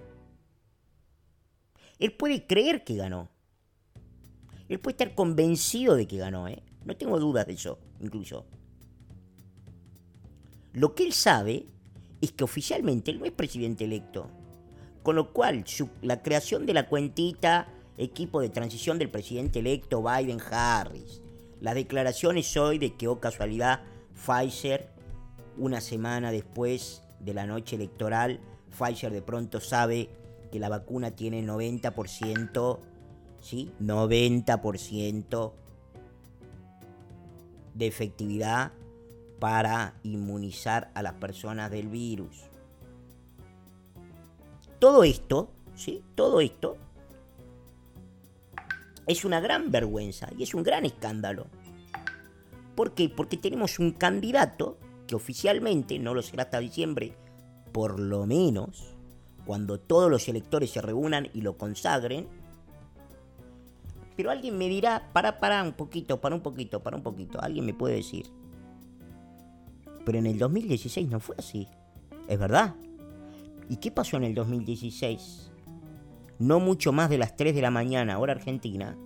Él 1.98 2.12
puede 2.12 2.46
creer 2.46 2.84
que 2.84 2.94
ganó. 2.94 3.30
Él 4.68 4.78
puede 4.78 4.92
estar 4.92 5.16
convencido 5.16 5.96
de 5.96 6.06
que 6.06 6.18
ganó, 6.18 6.46
¿eh? 6.46 6.62
No 6.84 6.96
tengo 6.96 7.18
dudas 7.18 7.48
de 7.48 7.54
eso, 7.54 7.80
incluso. 7.98 8.46
Lo 10.72 10.94
que 10.94 11.04
él 11.04 11.12
sabe 11.12 11.66
es 12.20 12.32
que 12.32 12.44
oficialmente 12.44 13.10
él 13.10 13.18
no 13.18 13.24
es 13.24 13.32
presidente 13.32 13.84
electo. 13.84 14.28
Con 15.02 15.16
lo 15.16 15.32
cual, 15.32 15.64
la 16.02 16.22
creación 16.22 16.66
de 16.66 16.74
la 16.74 16.88
cuentita 16.88 17.68
equipo 17.98 18.40
de 18.40 18.48
transición 18.48 18.98
del 18.98 19.10
presidente 19.10 19.60
electo 19.60 20.02
Biden 20.02 20.40
Harris, 20.50 21.22
las 21.60 21.74
declaraciones 21.74 22.56
hoy 22.56 22.78
de 22.78 22.94
que, 22.94 23.08
oh 23.08 23.20
casualidad, 23.20 23.82
Pfizer, 24.14 24.88
una 25.56 25.80
semana 25.80 26.30
después 26.30 27.02
de 27.20 27.34
la 27.34 27.46
noche 27.46 27.76
electoral, 27.76 28.40
Pfizer 28.76 29.12
de 29.12 29.22
pronto 29.22 29.60
sabe 29.60 30.10
que 30.50 30.58
la 30.58 30.68
vacuna 30.68 31.12
tiene 31.12 31.42
90%, 31.42 32.78
¿sí? 33.40 33.70
90% 33.80 35.52
de 37.74 37.86
efectividad 37.86 38.72
para 39.38 39.94
inmunizar 40.02 40.90
a 40.94 41.02
las 41.02 41.14
personas 41.14 41.70
del 41.70 41.88
virus. 41.88 42.44
Todo 44.78 45.04
esto, 45.04 45.50
¿sí? 45.74 46.02
Todo 46.14 46.40
esto 46.40 46.76
es 49.06 49.24
una 49.24 49.40
gran 49.40 49.70
vergüenza 49.70 50.28
y 50.36 50.42
es 50.42 50.54
un 50.54 50.62
gran 50.62 50.84
escándalo. 50.84 51.46
¿Por 52.74 52.92
qué? 52.92 53.08
Porque 53.08 53.36
tenemos 53.36 53.78
un 53.78 53.92
candidato 53.92 54.78
que 55.06 55.14
oficialmente, 55.14 55.98
no 55.98 56.12
lo 56.14 56.22
será 56.22 56.44
hasta 56.44 56.58
diciembre, 56.58 57.16
por 57.72 58.00
lo 58.00 58.26
menos, 58.26 58.96
cuando 59.46 59.78
todos 59.78 60.10
los 60.10 60.28
electores 60.28 60.70
se 60.70 60.82
reúnan 60.82 61.28
y 61.32 61.40
lo 61.40 61.56
consagren. 61.56 62.28
Pero 64.16 64.30
alguien 64.30 64.58
me 64.58 64.68
dirá, 64.68 65.10
para, 65.12 65.38
para 65.38 65.62
un 65.62 65.74
poquito, 65.74 66.20
para 66.20 66.34
un 66.34 66.40
poquito, 66.40 66.82
para 66.82 66.96
un 66.96 67.02
poquito. 67.02 67.40
Alguien 67.40 67.64
me 67.64 67.74
puede 67.74 67.96
decir. 67.96 68.26
Pero 70.06 70.18
en 70.18 70.26
el 70.26 70.38
2016 70.38 71.08
no 71.08 71.18
fue 71.18 71.34
así. 71.36 71.66
¿Es 72.28 72.38
verdad? 72.38 72.76
¿Y 73.68 73.78
qué 73.78 73.90
pasó 73.90 74.16
en 74.16 74.22
el 74.22 74.34
2016? 74.34 75.50
No 76.38 76.60
mucho 76.60 76.92
más 76.92 77.10
de 77.10 77.18
las 77.18 77.36
3 77.36 77.56
de 77.56 77.60
la 77.60 77.72
mañana, 77.72 78.20
hora 78.20 78.32
argentina, 78.32 78.96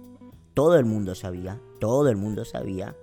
todo 0.52 0.78
el 0.78 0.84
mundo 0.84 1.14
sabía, 1.14 1.58
todo 1.80 2.10
el 2.10 2.16
mundo 2.16 2.44
sabía 2.44 2.94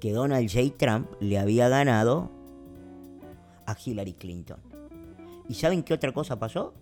que 0.00 0.12
Donald 0.12 0.50
J. 0.50 0.74
Trump 0.78 1.10
le 1.20 1.38
había 1.38 1.68
ganado 1.68 2.30
a 3.66 3.76
Hillary 3.84 4.14
Clinton. 4.14 4.58
¿Y 5.50 5.54
saben 5.54 5.82
qué 5.82 5.92
otra 5.92 6.14
cosa 6.14 6.38
pasó? 6.38 6.72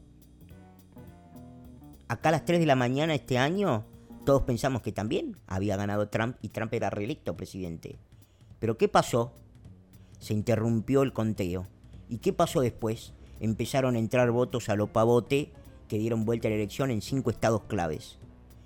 Acá 2.06 2.28
a 2.28 2.32
las 2.32 2.44
3 2.44 2.60
de 2.60 2.66
la 2.66 2.76
mañana 2.76 3.16
este 3.16 3.36
año, 3.36 3.84
todos 4.24 4.42
pensamos 4.42 4.82
que 4.82 4.92
también 4.92 5.36
había 5.48 5.76
ganado 5.76 6.08
Trump 6.08 6.36
y 6.40 6.50
Trump 6.50 6.72
era 6.72 6.88
reelecto 6.88 7.36
presidente. 7.36 7.98
Pero 8.58 8.76
¿qué 8.76 8.88
pasó? 8.88 9.32
Se 10.18 10.34
interrumpió 10.34 11.02
el 11.02 11.12
conteo. 11.12 11.66
¿Y 12.08 12.18
qué 12.18 12.32
pasó 12.32 12.60
después? 12.60 13.12
Empezaron 13.40 13.94
a 13.94 13.98
entrar 13.98 14.30
votos 14.30 14.68
a 14.68 14.76
lo 14.76 14.92
pavote 14.92 15.52
que 15.88 15.98
dieron 15.98 16.24
vuelta 16.24 16.48
a 16.48 16.50
la 16.50 16.56
elección 16.56 16.90
en 16.90 17.02
cinco 17.02 17.30
estados 17.30 17.62
claves. 17.64 18.18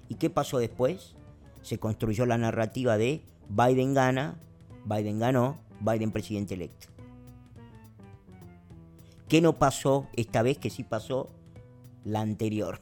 ¿Y 0.09 0.17
qué 0.17 0.31
pasó 0.31 0.59
después? 0.59 1.15
Se 1.63 1.79
construyó 1.79 2.27
la 2.27 2.39
narrativa 2.39 2.99
de 2.99 3.23
Biden 3.49 3.95
gana, 3.95 4.39
Biden 4.85 5.19
ganó, 5.19 5.59
Biden 5.81 6.11
presidente 6.11 6.55
electo. 6.55 6.89
¿Qué 9.29 9.41
no 9.41 9.59
pasó 9.59 10.09
esta 10.15 10.43
vez 10.43 10.59
que 10.59 10.71
sí 10.71 10.85
pasó 10.85 11.31
la 12.05 12.21
anterior? 12.21 12.81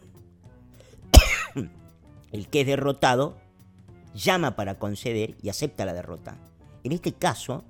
El 2.32 2.48
que 2.48 2.62
es 2.62 2.66
derrotado 2.66 3.36
llama 4.14 4.56
para 4.56 4.78
conceder 4.78 5.36
y 5.42 5.48
acepta 5.48 5.84
la 5.84 5.92
derrota. 5.92 6.36
En 6.82 6.92
este 6.92 7.12
caso, 7.12 7.64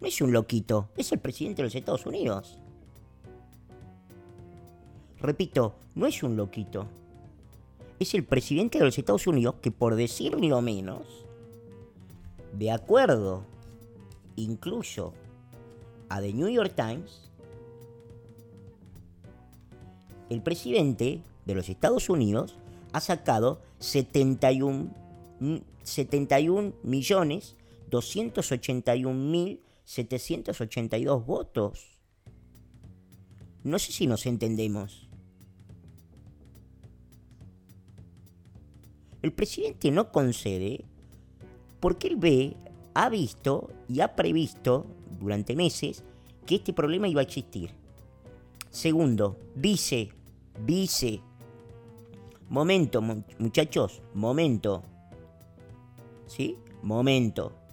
no 0.00 0.06
es 0.06 0.20
un 0.20 0.32
loquito, 0.32 0.88
es 0.96 1.12
el 1.12 1.18
presidente 1.18 1.62
de 1.62 1.68
los 1.68 1.74
Estados 1.74 2.06
Unidos. 2.06 2.58
Repito, 5.18 5.74
no 5.94 6.06
es 6.06 6.22
un 6.22 6.36
loquito. 6.36 6.86
Es 7.98 8.14
el 8.14 8.24
presidente 8.24 8.78
de 8.78 8.84
los 8.84 8.98
Estados 8.98 9.26
Unidos 9.26 9.56
que, 9.62 9.70
por 9.70 9.96
decirlo 9.96 10.60
menos, 10.60 11.24
de 12.52 12.70
acuerdo 12.70 13.44
incluso 14.36 15.14
a 16.08 16.20
The 16.20 16.32
New 16.32 16.48
York 16.48 16.74
Times, 16.74 17.30
el 20.28 20.42
presidente 20.42 21.22
de 21.44 21.54
los 21.54 21.68
Estados 21.68 22.08
Unidos 22.08 22.56
ha 22.92 23.00
sacado 23.00 23.60
71, 23.78 24.88
71 25.82 26.72
millones 26.82 27.56
281 27.90 29.14
mil 29.14 29.60
782 29.84 31.24
votos. 31.24 32.00
No 33.62 33.78
sé 33.78 33.92
si 33.92 34.06
nos 34.06 34.26
entendemos. 34.26 35.08
El 39.22 39.32
presidente 39.32 39.90
no 39.90 40.12
concede 40.12 40.84
porque 41.80 42.08
él 42.08 42.16
ve, 42.16 42.56
ha 42.94 43.08
visto 43.08 43.70
y 43.88 44.00
ha 44.00 44.14
previsto 44.14 44.86
durante 45.18 45.56
meses 45.56 46.04
que 46.46 46.56
este 46.56 46.72
problema 46.72 47.08
iba 47.08 47.20
a 47.20 47.24
existir. 47.24 47.70
Segundo, 48.70 49.38
dice, 49.54 50.10
dice, 50.64 51.20
momento 52.48 53.02
muchachos, 53.02 54.02
momento, 54.14 54.82
¿sí? 56.26 56.56
Momento. 56.82 57.65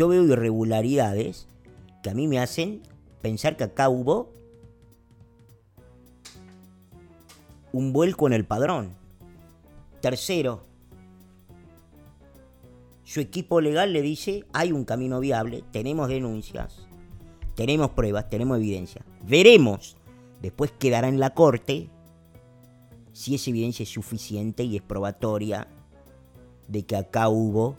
Yo 0.00 0.08
veo 0.08 0.24
irregularidades 0.24 1.46
que 2.02 2.08
a 2.08 2.14
mí 2.14 2.26
me 2.26 2.38
hacen 2.38 2.80
pensar 3.20 3.58
que 3.58 3.64
acá 3.64 3.90
hubo 3.90 4.32
un 7.70 7.92
vuelco 7.92 8.26
en 8.26 8.32
el 8.32 8.46
padrón. 8.46 8.94
Tercero, 10.00 10.62
su 13.04 13.20
equipo 13.20 13.60
legal 13.60 13.92
le 13.92 14.00
dice, 14.00 14.46
hay 14.54 14.72
un 14.72 14.86
camino 14.86 15.20
viable, 15.20 15.64
tenemos 15.70 16.08
denuncias, 16.08 16.88
tenemos 17.54 17.90
pruebas, 17.90 18.30
tenemos 18.30 18.56
evidencia. 18.56 19.04
Veremos, 19.28 19.98
después 20.40 20.72
quedará 20.72 21.08
en 21.08 21.20
la 21.20 21.34
corte 21.34 21.90
si 23.12 23.34
esa 23.34 23.50
evidencia 23.50 23.82
es 23.82 23.90
suficiente 23.90 24.64
y 24.64 24.76
es 24.76 24.82
probatoria 24.82 25.68
de 26.68 26.86
que 26.86 26.96
acá 26.96 27.28
hubo 27.28 27.76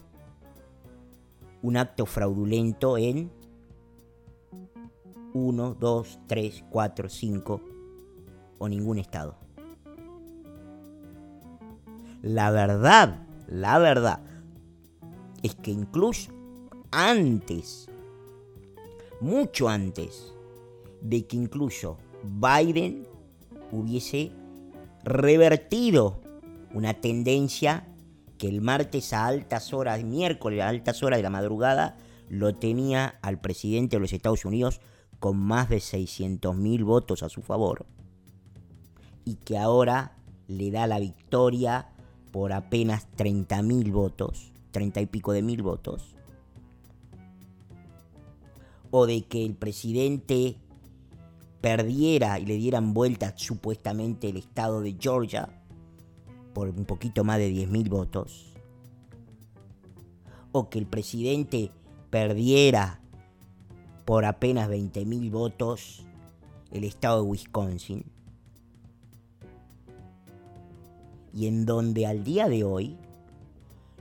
un 1.61 1.77
acto 1.77 2.05
fraudulento 2.05 2.97
en 2.97 3.31
1, 5.33 5.75
2, 5.79 6.19
3, 6.27 6.65
4, 6.69 7.09
5 7.09 7.61
o 8.57 8.69
ningún 8.69 8.97
estado. 8.97 9.37
La 12.21 12.51
verdad, 12.51 13.27
la 13.47 13.79
verdad, 13.79 14.21
es 15.41 15.55
que 15.55 15.71
incluso 15.71 16.31
antes, 16.91 17.89
mucho 19.19 19.69
antes 19.69 20.33
de 21.01 21.25
que 21.25 21.37
incluso 21.37 21.97
Biden 22.23 23.07
hubiese 23.71 24.31
revertido 25.03 26.19
una 26.73 26.93
tendencia 26.93 27.87
que 28.41 28.49
el 28.49 28.59
martes 28.59 29.13
a 29.13 29.27
altas 29.27 29.71
horas, 29.71 30.03
miércoles 30.03 30.61
a 30.61 30.69
altas 30.69 31.03
horas 31.03 31.19
de 31.19 31.23
la 31.23 31.29
madrugada, 31.29 31.95
lo 32.27 32.55
tenía 32.55 33.19
al 33.21 33.39
presidente 33.39 33.97
de 33.97 33.99
los 33.99 34.13
Estados 34.13 34.45
Unidos 34.45 34.81
con 35.19 35.37
más 35.37 35.69
de 35.69 35.77
600.000 35.77 36.83
votos 36.83 37.21
a 37.21 37.29
su 37.29 37.43
favor. 37.43 37.85
Y 39.25 39.35
que 39.35 39.59
ahora 39.59 40.17
le 40.47 40.71
da 40.71 40.87
la 40.87 40.97
victoria 40.97 41.89
por 42.31 42.51
apenas 42.51 43.07
30.000 43.15 43.91
votos, 43.91 44.51
30 44.71 45.01
y 45.01 45.05
pico 45.05 45.33
de 45.33 45.43
mil 45.43 45.61
votos, 45.61 46.15
o 48.89 49.05
de 49.05 49.21
que 49.21 49.45
el 49.45 49.53
presidente 49.53 50.57
perdiera 51.61 52.39
y 52.39 52.47
le 52.47 52.55
dieran 52.55 52.95
vuelta 52.95 53.35
supuestamente 53.37 54.29
el 54.29 54.37
estado 54.37 54.81
de 54.81 54.97
Georgia 54.99 55.60
por 56.53 56.69
un 56.69 56.85
poquito 56.85 57.23
más 57.23 57.37
de 57.37 57.51
10.000 57.51 57.89
votos, 57.89 58.53
o 60.51 60.69
que 60.69 60.79
el 60.79 60.85
presidente 60.85 61.71
perdiera 62.09 62.99
por 64.05 64.25
apenas 64.25 64.69
20.000 64.69 65.31
votos 65.31 66.05
el 66.71 66.83
estado 66.83 67.23
de 67.23 67.29
Wisconsin, 67.29 68.05
y 71.33 71.47
en 71.47 71.65
donde 71.65 72.05
al 72.05 72.23
día 72.23 72.49
de 72.49 72.63
hoy 72.63 72.97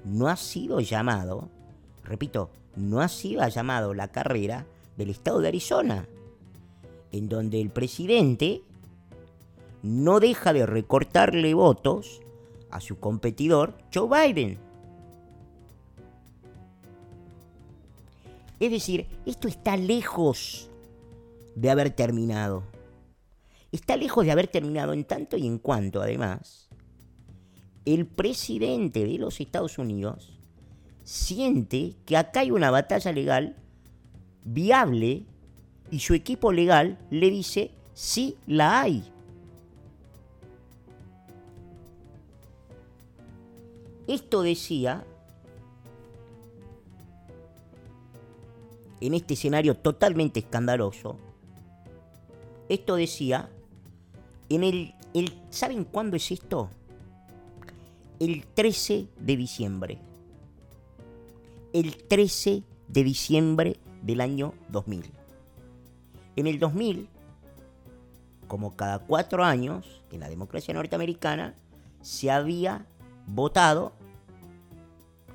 no 0.04 0.28
ha 0.28 0.36
sido 0.36 0.80
llamado, 0.80 1.48
repito, 2.04 2.50
no 2.76 3.00
ha 3.00 3.08
sido 3.08 3.46
llamado 3.48 3.94
la 3.94 4.08
carrera 4.08 4.66
del 4.96 5.10
estado 5.10 5.40
de 5.40 5.48
Arizona, 5.48 6.08
en 7.12 7.28
donde 7.28 7.60
el 7.60 7.70
presidente 7.70 8.62
no 9.82 10.20
deja 10.20 10.52
de 10.52 10.66
recortarle 10.66 11.54
votos 11.54 12.20
a 12.70 12.80
su 12.80 12.98
competidor 12.98 13.76
Joe 13.92 14.28
Biden. 14.28 14.58
Es 18.58 18.70
decir, 18.70 19.06
esto 19.24 19.48
está 19.48 19.76
lejos 19.76 20.70
de 21.54 21.70
haber 21.70 21.90
terminado. 21.90 22.62
Está 23.72 23.96
lejos 23.96 24.24
de 24.24 24.32
haber 24.32 24.48
terminado 24.48 24.92
en 24.92 25.04
tanto 25.04 25.36
y 25.36 25.46
en 25.46 25.58
cuanto, 25.58 26.02
además, 26.02 26.68
el 27.84 28.06
presidente 28.06 29.04
de 29.04 29.18
los 29.18 29.40
Estados 29.40 29.78
Unidos 29.78 30.38
siente 31.04 31.94
que 32.04 32.16
acá 32.16 32.40
hay 32.40 32.50
una 32.50 32.70
batalla 32.70 33.12
legal 33.12 33.56
viable 34.44 35.24
y 35.90 36.00
su 36.00 36.14
equipo 36.14 36.52
legal 36.52 36.98
le 37.10 37.30
dice 37.30 37.70
sí 37.94 38.36
la 38.46 38.80
hay. 38.80 39.10
Esto 44.10 44.42
decía, 44.42 45.04
en 49.00 49.14
este 49.14 49.34
escenario 49.34 49.76
totalmente 49.76 50.40
escandaloso, 50.40 51.16
esto 52.68 52.96
decía, 52.96 53.48
en 54.48 54.64
el, 54.64 54.94
el 55.14 55.32
¿saben 55.50 55.84
cuándo 55.84 56.16
es 56.16 56.30
esto? 56.32 56.70
el 58.18 58.46
13 58.46 59.08
de 59.18 59.36
diciembre. 59.36 59.98
El 61.72 61.96
13 61.96 62.64
de 62.88 63.04
diciembre 63.04 63.76
del 64.02 64.20
año 64.20 64.52
2000. 64.70 65.10
En 66.34 66.46
el 66.48 66.58
2000, 66.58 67.08
como 68.48 68.74
cada 68.74 68.98
cuatro 68.98 69.42
años, 69.42 70.02
en 70.10 70.18
la 70.18 70.28
democracia 70.28 70.74
norteamericana, 70.74 71.54
se 72.02 72.30
había 72.30 72.86
votado 73.26 73.92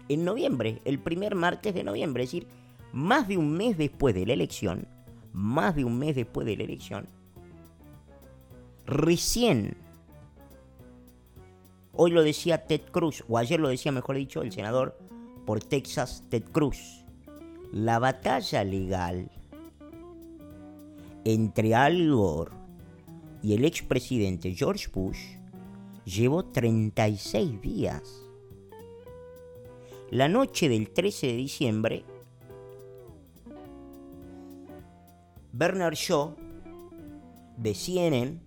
en 0.09 0.25
noviembre, 0.25 0.81
el 0.85 0.99
primer 0.99 1.35
martes 1.35 1.73
de 1.73 1.83
noviembre, 1.83 2.23
es 2.23 2.31
decir, 2.31 2.47
más 2.91 3.27
de 3.27 3.37
un 3.37 3.51
mes 3.51 3.77
después 3.77 4.15
de 4.15 4.25
la 4.25 4.33
elección, 4.33 4.87
más 5.33 5.75
de 5.75 5.83
un 5.83 5.97
mes 5.97 6.15
después 6.15 6.45
de 6.45 6.57
la 6.57 6.63
elección, 6.63 7.07
recién, 8.85 9.75
hoy 11.93 12.11
lo 12.11 12.23
decía 12.23 12.65
Ted 12.65 12.81
Cruz, 12.91 13.23
o 13.27 13.37
ayer 13.37 13.59
lo 13.59 13.69
decía, 13.69 13.91
mejor 13.91 14.15
dicho, 14.15 14.41
el 14.41 14.51
senador 14.51 14.97
por 15.45 15.63
Texas, 15.63 16.23
Ted 16.29 16.43
Cruz, 16.51 17.05
la 17.71 17.99
batalla 17.99 18.63
legal 18.63 19.29
entre 21.25 21.73
Al 21.75 22.11
Gore 22.11 22.51
y 23.41 23.53
el 23.53 23.65
expresidente 23.65 24.53
George 24.53 24.87
Bush 24.93 25.35
llevó 26.05 26.45
36 26.45 27.61
días. 27.61 28.24
La 30.15 30.29
noche 30.29 30.69
del 30.69 30.93
13 30.93 31.27
de 31.27 31.33
diciembre, 31.33 32.05
Bernard 35.51 35.95
Shaw 35.95 36.37
de 37.57 37.75
CNN, 37.75 38.39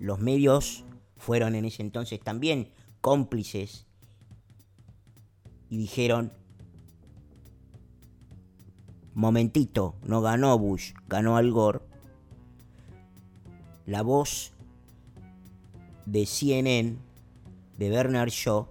los 0.00 0.20
medios 0.20 0.86
fueron 1.18 1.54
en 1.54 1.66
ese 1.66 1.82
entonces 1.82 2.18
también 2.18 2.70
cómplices 3.02 3.86
y 5.68 5.76
dijeron, 5.76 6.32
momentito, 9.12 9.96
no 10.02 10.22
ganó 10.22 10.58
Bush, 10.58 10.94
ganó 11.08 11.36
Al 11.36 11.52
Gore. 11.52 11.80
La 13.84 14.00
voz 14.00 14.54
de 16.06 16.24
CNN, 16.24 17.03
de 17.76 17.90
Bernard 17.90 18.30
Shaw, 18.30 18.66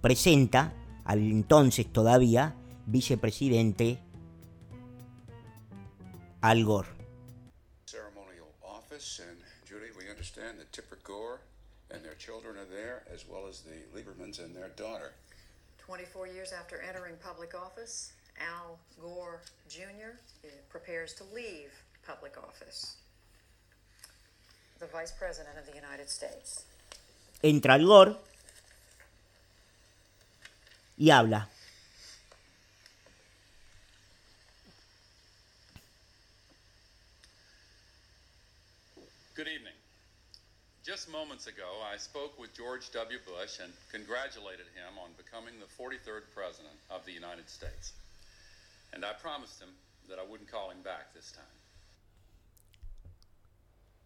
presenta 0.00 0.72
al 1.04 1.18
entonces 1.18 1.92
todavía 1.92 2.54
vicepresidente 2.86 3.98
Al 6.42 6.64
Gore. 6.64 6.88
ceremonial 7.86 8.52
office, 8.62 9.20
and 9.20 9.38
Judy, 9.66 9.90
we 9.98 10.10
understand 10.10 10.58
that 10.58 10.70
Tipper 10.72 10.98
Gore 11.02 11.40
and 11.90 12.04
their 12.04 12.14
children 12.16 12.56
are 12.56 12.66
there, 12.66 13.04
as 13.12 13.24
well 13.26 13.46
as 13.48 13.60
the 13.62 13.80
Liebermans 13.94 14.44
and 14.44 14.54
their 14.54 14.68
daughter. 14.76 15.12
24 15.78 16.26
years 16.28 16.52
after 16.52 16.80
entering 16.80 17.14
public 17.22 17.54
office, 17.54 18.12
Al 18.40 18.78
Gore 19.00 19.40
Jr. 19.68 20.18
Eh, 20.44 20.48
prepares 20.68 21.14
to 21.14 21.24
leave 21.34 21.72
public 22.06 22.36
office. 22.36 22.96
The 24.80 24.86
Vice 24.86 25.12
President 25.12 25.56
of 25.58 25.66
the 25.66 25.74
United 25.74 26.10
States. 26.10 26.64
Entra 27.44 27.74
Al 27.74 27.84
Gore 27.84 28.16
y 30.96 31.10
habla. 31.10 31.46
Good 39.34 39.48
evening. 39.48 39.74
Just 40.82 41.10
moments 41.12 41.46
ago, 41.46 41.68
I 41.84 41.98
spoke 41.98 42.38
with 42.38 42.56
George 42.56 42.90
W. 42.92 43.18
Bush 43.26 43.58
and 43.62 43.70
congratulated 43.92 44.64
him 44.72 44.96
on 44.96 45.10
becoming 45.18 45.52
the 45.60 45.66
43rd 45.66 46.22
President 46.34 46.72
of 46.88 47.04
the 47.04 47.12
United 47.12 47.50
States. 47.50 47.92
And 48.94 49.04
I 49.04 49.12
promised 49.20 49.60
him 49.60 49.68
that 50.08 50.18
I 50.18 50.22
wouldn't 50.22 50.50
call 50.50 50.70
him 50.70 50.80
back 50.82 51.12
this 51.12 51.30
time. 51.32 51.44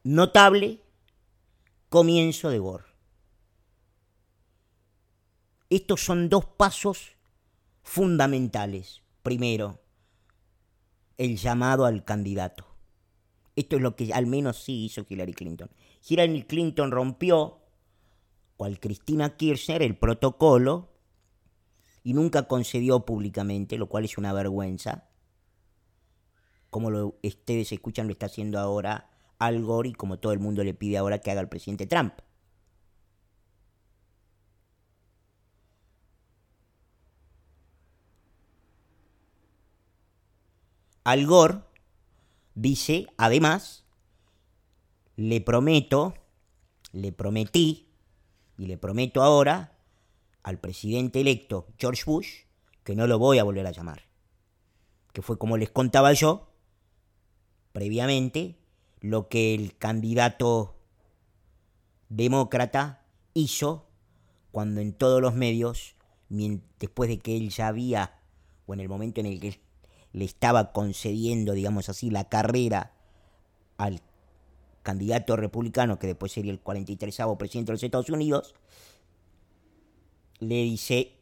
Notable 0.03 0.81
comienzo 1.89 2.51
de 2.51 2.59
Gore. 2.59 2.88
Estos 5.71 6.03
son 6.03 6.29
dos 6.29 6.47
pasos 6.47 7.17
fundamentales. 7.83 9.03
Primero, 9.23 9.81
el 11.19 11.37
llamado 11.37 11.85
al 11.85 12.05
candidato. 12.05 12.65
Esto 13.57 13.77
es 13.77 13.83
lo 13.83 13.97
que 13.97 14.13
al 14.15 14.27
menos 14.27 14.63
sí 14.63 14.85
hizo 14.85 15.05
Hillary 15.07 15.35
Clinton. 15.35 15.71
Hillary 16.09 16.45
Clinton 16.45 16.91
rompió, 16.91 17.59
cual 18.57 18.79
Cristina 18.81 19.37
Kirchner, 19.37 19.83
el 19.83 19.99
protocolo 19.99 20.93
y 22.03 22.15
nunca 22.15 22.45
concedió 22.45 23.05
públicamente, 23.05 23.77
lo 23.77 23.89
cual 23.89 24.05
es 24.05 24.17
una 24.17 24.33
vergüenza. 24.33 25.09
Como 26.71 27.15
ustedes 27.23 27.73
escuchan, 27.73 28.07
lo 28.07 28.13
está 28.13 28.27
haciendo 28.27 28.59
ahora 28.59 29.11
Al 29.39 29.63
Gore 29.63 29.91
y 29.91 29.93
como 29.93 30.19
todo 30.19 30.33
el 30.33 30.39
mundo 30.39 30.65
le 30.65 30.73
pide 30.73 30.97
ahora 30.97 31.19
que 31.19 31.31
haga 31.31 31.41
el 31.41 31.49
presidente 31.49 31.87
Trump. 31.87 32.15
Al 41.05 41.27
Gore 41.27 41.61
dice, 42.55 43.07
además, 43.17 43.85
le 45.17 45.41
prometo, 45.41 46.15
le 46.93 47.13
prometí 47.13 47.89
y 48.57 48.67
le 48.67 48.79
prometo 48.79 49.23
ahora 49.23 49.79
al 50.43 50.59
presidente 50.59 51.21
electo 51.21 51.67
George 51.79 52.05
Bush 52.07 52.29
que 52.85 52.97
no 52.97 53.07
lo 53.07 53.19
voy 53.19 53.39
a 53.39 53.45
volver 53.45 53.67
a 53.67 53.71
llamar. 53.71 54.03
Que 55.13 55.23
fue 55.23 55.39
como 55.39 55.57
les 55.57 55.71
contaba 55.71 56.13
yo 56.13 56.49
previamente 57.73 58.59
lo 59.01 59.29
que 59.29 59.55
el 59.55 59.77
candidato 59.77 60.77
demócrata 62.09 63.05
hizo 63.35 63.87
cuando 64.51 64.81
en 64.81 64.93
todos 64.93 65.21
los 65.21 65.35
medios, 65.35 65.95
después 66.29 67.09
de 67.11 67.19
que 67.19 67.37
él 67.37 67.51
ya 67.51 67.69
había, 67.69 68.19
o 68.67 68.75
en 68.75 68.81
el 68.81 68.89
momento 68.89 69.21
en 69.21 69.27
el 69.27 69.41
que 69.41 69.61
le 70.13 70.25
estaba 70.25 70.73
concediendo, 70.73 71.53
digamos 71.53 71.89
así, 71.89 72.11
la 72.11 72.29
carrera 72.29 72.93
al 73.77 74.01
candidato 74.83 75.37
republicano, 75.37 75.99
que 75.99 76.07
después 76.07 76.33
sería 76.33 76.53
el 76.53 76.61
43 76.61 77.21
presidente 77.37 77.73
de 77.73 77.75
los 77.75 77.83
Estados 77.83 78.11
Unidos, 78.11 78.55
le 80.39 80.63
dice, 80.63 81.19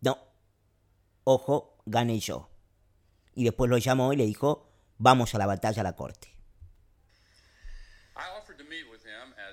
no, 0.00 0.18
ojo, 1.24 1.78
gane 1.86 2.18
yo. 2.18 2.50
Y 3.34 3.44
después 3.44 3.70
lo 3.70 3.78
llamó 3.78 4.12
y 4.12 4.16
le 4.16 4.26
dijo, 4.26 4.68
vamos 4.98 5.34
a 5.34 5.38
la 5.38 5.46
batalla 5.46 5.80
a 5.80 5.84
la 5.84 5.96
corte. 5.96 6.34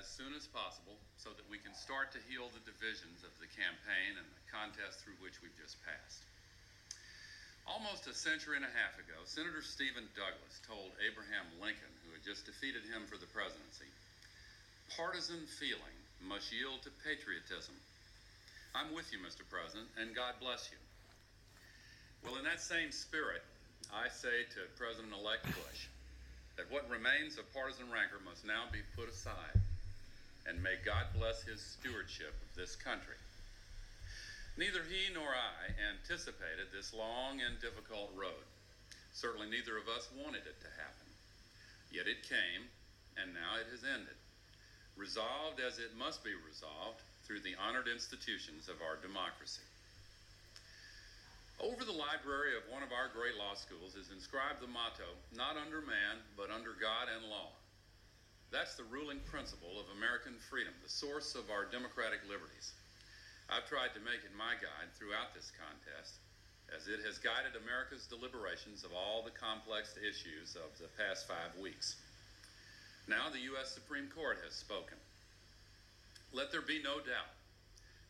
As 0.02 0.06
soon 0.08 0.34
as 0.34 0.48
to 2.12 2.18
heal 2.28 2.50
the 2.50 2.60
divisions 2.66 3.22
of 3.22 3.30
the 3.38 3.46
campaign 3.46 4.18
and 4.18 4.26
the 4.34 4.41
contest 4.52 5.00
through 5.00 5.16
which 5.24 5.40
we've 5.40 5.56
just 5.56 5.80
passed. 5.82 6.22
Almost 7.64 8.06
a 8.06 8.14
century 8.14 8.60
and 8.60 8.68
a 8.68 8.76
half 8.76 9.00
ago, 9.00 9.16
Senator 9.24 9.64
Stephen 9.64 10.04
Douglas 10.12 10.60
told 10.68 10.92
Abraham 11.00 11.48
Lincoln, 11.56 11.90
who 12.04 12.12
had 12.12 12.26
just 12.26 12.44
defeated 12.44 12.84
him 12.84 13.08
for 13.08 13.16
the 13.16 13.30
presidency, 13.32 13.88
partisan 14.92 15.48
feeling 15.56 15.96
must 16.20 16.52
yield 16.52 16.84
to 16.84 16.92
patriotism. 17.00 17.74
I'm 18.76 18.92
with 18.92 19.08
you, 19.12 19.18
Mr. 19.24 19.46
President, 19.48 19.88
and 19.96 20.14
God 20.14 20.36
bless 20.36 20.68
you. 20.68 20.80
Well, 22.22 22.38
in 22.38 22.44
that 22.44 22.60
same 22.60 22.92
spirit, 22.92 23.42
I 23.90 24.08
say 24.08 24.46
to 24.54 24.70
President 24.78 25.12
elect 25.12 25.46
Bush 25.46 25.90
that 26.56 26.70
what 26.70 26.88
remains 26.90 27.38
of 27.38 27.48
partisan 27.52 27.90
rancor 27.90 28.20
must 28.24 28.44
now 28.44 28.68
be 28.70 28.84
put 28.94 29.08
aside, 29.08 29.58
and 30.46 30.62
may 30.62 30.76
God 30.84 31.10
bless 31.16 31.42
his 31.42 31.60
stewardship 31.60 32.34
of 32.36 32.50
this 32.54 32.76
country. 32.76 33.18
Neither 34.56 34.84
he 34.84 35.08
nor 35.12 35.32
I 35.32 35.72
anticipated 35.80 36.68
this 36.72 36.92
long 36.92 37.40
and 37.40 37.56
difficult 37.60 38.12
road. 38.12 38.44
Certainly, 39.12 39.48
neither 39.48 39.80
of 39.80 39.88
us 39.88 40.08
wanted 40.12 40.44
it 40.44 40.60
to 40.60 40.76
happen. 40.76 41.08
Yet 41.88 42.08
it 42.08 42.28
came, 42.28 42.68
and 43.16 43.32
now 43.32 43.56
it 43.60 43.68
has 43.72 43.84
ended, 43.84 44.16
resolved 44.96 45.60
as 45.60 45.80
it 45.80 45.96
must 45.96 46.24
be 46.24 46.36
resolved 46.36 47.00
through 47.24 47.40
the 47.40 47.56
honored 47.56 47.88
institutions 47.88 48.68
of 48.68 48.80
our 48.84 49.00
democracy. 49.00 49.64
Over 51.60 51.84
the 51.84 51.96
library 51.96 52.56
of 52.56 52.68
one 52.68 52.82
of 52.82 52.92
our 52.92 53.08
great 53.08 53.36
law 53.36 53.54
schools 53.54 53.94
is 53.94 54.10
inscribed 54.10 54.60
the 54.60 54.68
motto, 54.68 55.06
not 55.36 55.56
under 55.56 55.80
man, 55.80 56.20
but 56.36 56.50
under 56.50 56.76
God 56.76 57.08
and 57.08 57.28
law. 57.28 57.52
That's 58.50 58.74
the 58.76 58.88
ruling 58.88 59.20
principle 59.24 59.80
of 59.80 59.88
American 59.96 60.36
freedom, 60.50 60.74
the 60.82 60.90
source 60.92 61.36
of 61.36 61.48
our 61.48 61.64
democratic 61.64 62.20
liberties. 62.28 62.76
I've 63.50 63.68
tried 63.68 63.94
to 63.94 64.02
make 64.02 64.22
it 64.24 64.34
my 64.36 64.54
guide 64.58 64.90
throughout 64.94 65.34
this 65.34 65.52
contest, 65.54 66.20
as 66.70 66.88
it 66.88 67.04
has 67.04 67.18
guided 67.18 67.58
America's 67.58 68.06
deliberations 68.06 68.84
of 68.84 68.92
all 68.92 69.22
the 69.22 69.34
complex 69.34 69.94
issues 69.98 70.56
of 70.56 70.72
the 70.78 70.90
past 70.96 71.28
five 71.28 71.52
weeks. 71.60 71.96
Now 73.08 73.28
the 73.30 73.44
U.S. 73.54 73.74
Supreme 73.74 74.08
Court 74.14 74.38
has 74.44 74.54
spoken. 74.54 74.96
Let 76.32 76.52
there 76.52 76.62
be 76.62 76.80
no 76.80 76.98
doubt. 77.02 77.34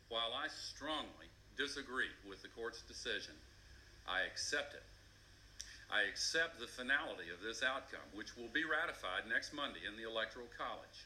While 0.07 0.31
I 0.37 0.47
strongly 0.47 1.27
disagree 1.57 2.13
with 2.29 2.41
the 2.41 2.47
court's 2.49 2.81
decision, 2.83 3.33
I 4.07 4.21
accept 4.29 4.73
it. 4.73 4.83
I 5.91 6.09
accept 6.09 6.59
the 6.59 6.67
finality 6.67 7.29
of 7.33 7.41
this 7.43 7.61
outcome, 7.61 8.05
which 8.13 8.35
will 8.37 8.49
be 8.53 8.63
ratified 8.63 9.29
next 9.29 9.53
Monday 9.53 9.81
in 9.87 9.97
the 9.97 10.09
Electoral 10.09 10.47
College. 10.57 11.05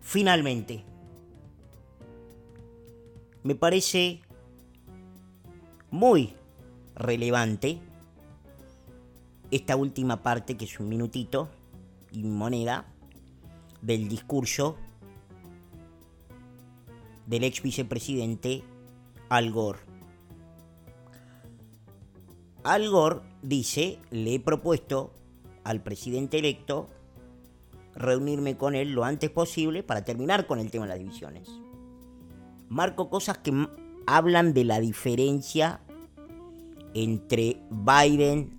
Finalmente, 0.00 0.84
me 3.42 3.54
parece 3.54 4.20
muy 5.90 6.34
relevante 6.94 7.78
esta 9.50 9.76
última 9.76 10.22
parte, 10.22 10.56
que 10.56 10.64
es 10.64 10.78
un 10.78 10.88
minutito 10.88 11.48
y 12.12 12.22
moneda, 12.22 12.86
del 13.82 14.08
discurso 14.08 14.76
del 17.26 17.44
ex 17.44 17.62
vicepresidente 17.62 18.62
Al 19.28 19.52
Gore. 19.52 19.78
Al 22.64 22.90
Gore 22.90 23.20
dice, 23.42 23.98
le 24.10 24.34
he 24.34 24.40
propuesto 24.40 25.12
al 25.64 25.82
presidente 25.82 26.38
electo 26.38 26.88
reunirme 27.94 28.56
con 28.56 28.74
él 28.74 28.92
lo 28.92 29.04
antes 29.04 29.30
posible 29.30 29.82
para 29.82 30.04
terminar 30.04 30.46
con 30.46 30.58
el 30.58 30.70
tema 30.70 30.84
de 30.84 30.90
las 30.90 30.98
divisiones. 30.98 31.48
Marco 32.70 33.10
cosas 33.10 33.36
que 33.38 33.52
hablan 34.06 34.54
de 34.54 34.62
la 34.62 34.78
diferencia 34.78 35.80
entre 36.94 37.60
Biden 37.68 38.56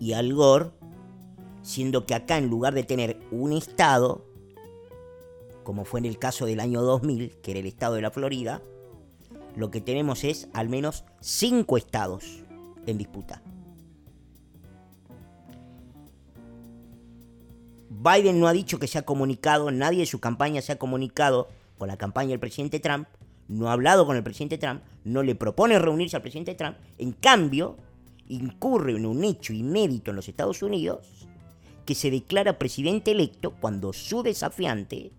y 0.00 0.14
Al 0.14 0.34
Gore, 0.34 0.72
siendo 1.62 2.06
que 2.06 2.16
acá 2.16 2.36
en 2.36 2.50
lugar 2.50 2.74
de 2.74 2.82
tener 2.82 3.20
un 3.30 3.52
estado, 3.52 4.24
como 5.62 5.84
fue 5.84 6.00
en 6.00 6.06
el 6.06 6.18
caso 6.18 6.44
del 6.44 6.58
año 6.58 6.82
2000, 6.82 7.36
que 7.40 7.52
era 7.52 7.60
el 7.60 7.66
estado 7.66 7.94
de 7.94 8.02
la 8.02 8.10
Florida, 8.10 8.62
lo 9.54 9.70
que 9.70 9.80
tenemos 9.80 10.24
es 10.24 10.48
al 10.52 10.68
menos 10.68 11.04
cinco 11.20 11.76
estados 11.76 12.44
en 12.86 12.98
disputa. 12.98 13.42
Biden 17.90 18.40
no 18.40 18.48
ha 18.48 18.52
dicho 18.52 18.80
que 18.80 18.88
se 18.88 18.98
ha 18.98 19.02
comunicado, 19.02 19.70
nadie 19.70 20.00
de 20.00 20.06
su 20.06 20.18
campaña 20.18 20.62
se 20.62 20.72
ha 20.72 20.78
comunicado 20.78 21.46
con 21.78 21.88
la 21.88 21.96
campaña 21.96 22.30
del 22.30 22.40
presidente 22.40 22.80
Trump, 22.80 23.08
no 23.48 23.68
ha 23.68 23.72
hablado 23.72 24.06
con 24.06 24.16
el 24.16 24.22
presidente 24.22 24.58
Trump, 24.58 24.82
no 25.04 25.22
le 25.22 25.34
propone 25.34 25.78
reunirse 25.78 26.16
al 26.16 26.22
presidente 26.22 26.54
Trump, 26.54 26.76
en 26.98 27.12
cambio, 27.12 27.76
incurre 28.28 28.96
en 28.96 29.06
un 29.06 29.24
hecho 29.24 29.52
inédito 29.52 30.10
en 30.10 30.16
los 30.16 30.28
Estados 30.28 30.62
Unidos 30.62 31.26
que 31.86 31.94
se 31.94 32.10
declara 32.10 32.58
presidente 32.58 33.12
electo 33.12 33.52
cuando 33.52 33.94
su 33.94 34.22
desafiante, 34.22 35.10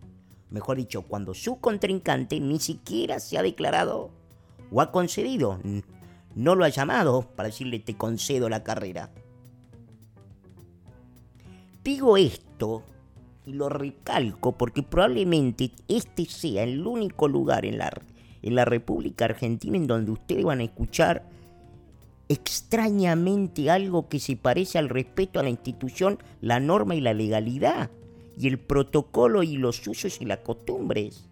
mejor 0.52 0.78
dicho, 0.78 1.02
cuando 1.02 1.34
su 1.34 1.60
contrincante 1.60 2.40
ni 2.40 2.60
siquiera 2.60 3.20
se 3.20 3.40
ha 3.40 3.42
declarado 3.42 4.12
o 4.72 4.82
ha 4.82 4.92
concedido, 4.92 5.60
no 6.36 6.54
lo 6.54 6.64
ha 6.64 6.70
llamado 6.70 7.24
para 7.36 7.48
decirle 7.48 7.80
te 7.80 7.98
concedo 7.98 8.50
la 8.50 8.64
carrera. 8.64 9.12
Digo 11.84 12.18
esto 12.18 12.84
y 13.50 13.54
lo 13.54 13.68
recalco 13.70 14.58
porque 14.58 14.84
probablemente 14.84 15.72
este 15.88 16.26
sea 16.26 16.64
el 16.64 16.86
único 16.86 17.28
lugar 17.28 17.66
en 17.66 17.80
la, 17.80 17.92
en 18.42 18.56
la 18.56 18.66
República 18.66 19.26
Argentina 19.26 19.76
en 19.76 19.88
donde 19.88 20.12
ustedes 20.12 20.44
van 20.44 20.60
a 20.60 20.64
escuchar 20.64 21.28
extrañamente 22.30 23.72
algo 23.72 24.08
que 24.08 24.20
se 24.20 24.36
parece 24.36 24.78
al 24.78 24.88
respeto 24.88 25.40
a 25.40 25.44
la 25.44 25.50
institución, 25.50 26.20
la 26.42 26.60
norma 26.60 26.94
y 26.96 27.02
la 27.02 27.14
legalidad, 27.16 27.90
y 28.38 28.48
el 28.48 28.60
protocolo 28.60 29.42
y 29.42 29.58
los 29.58 29.86
usos 29.88 30.22
y 30.22 30.26
las 30.26 30.40
costumbres. 30.40 31.28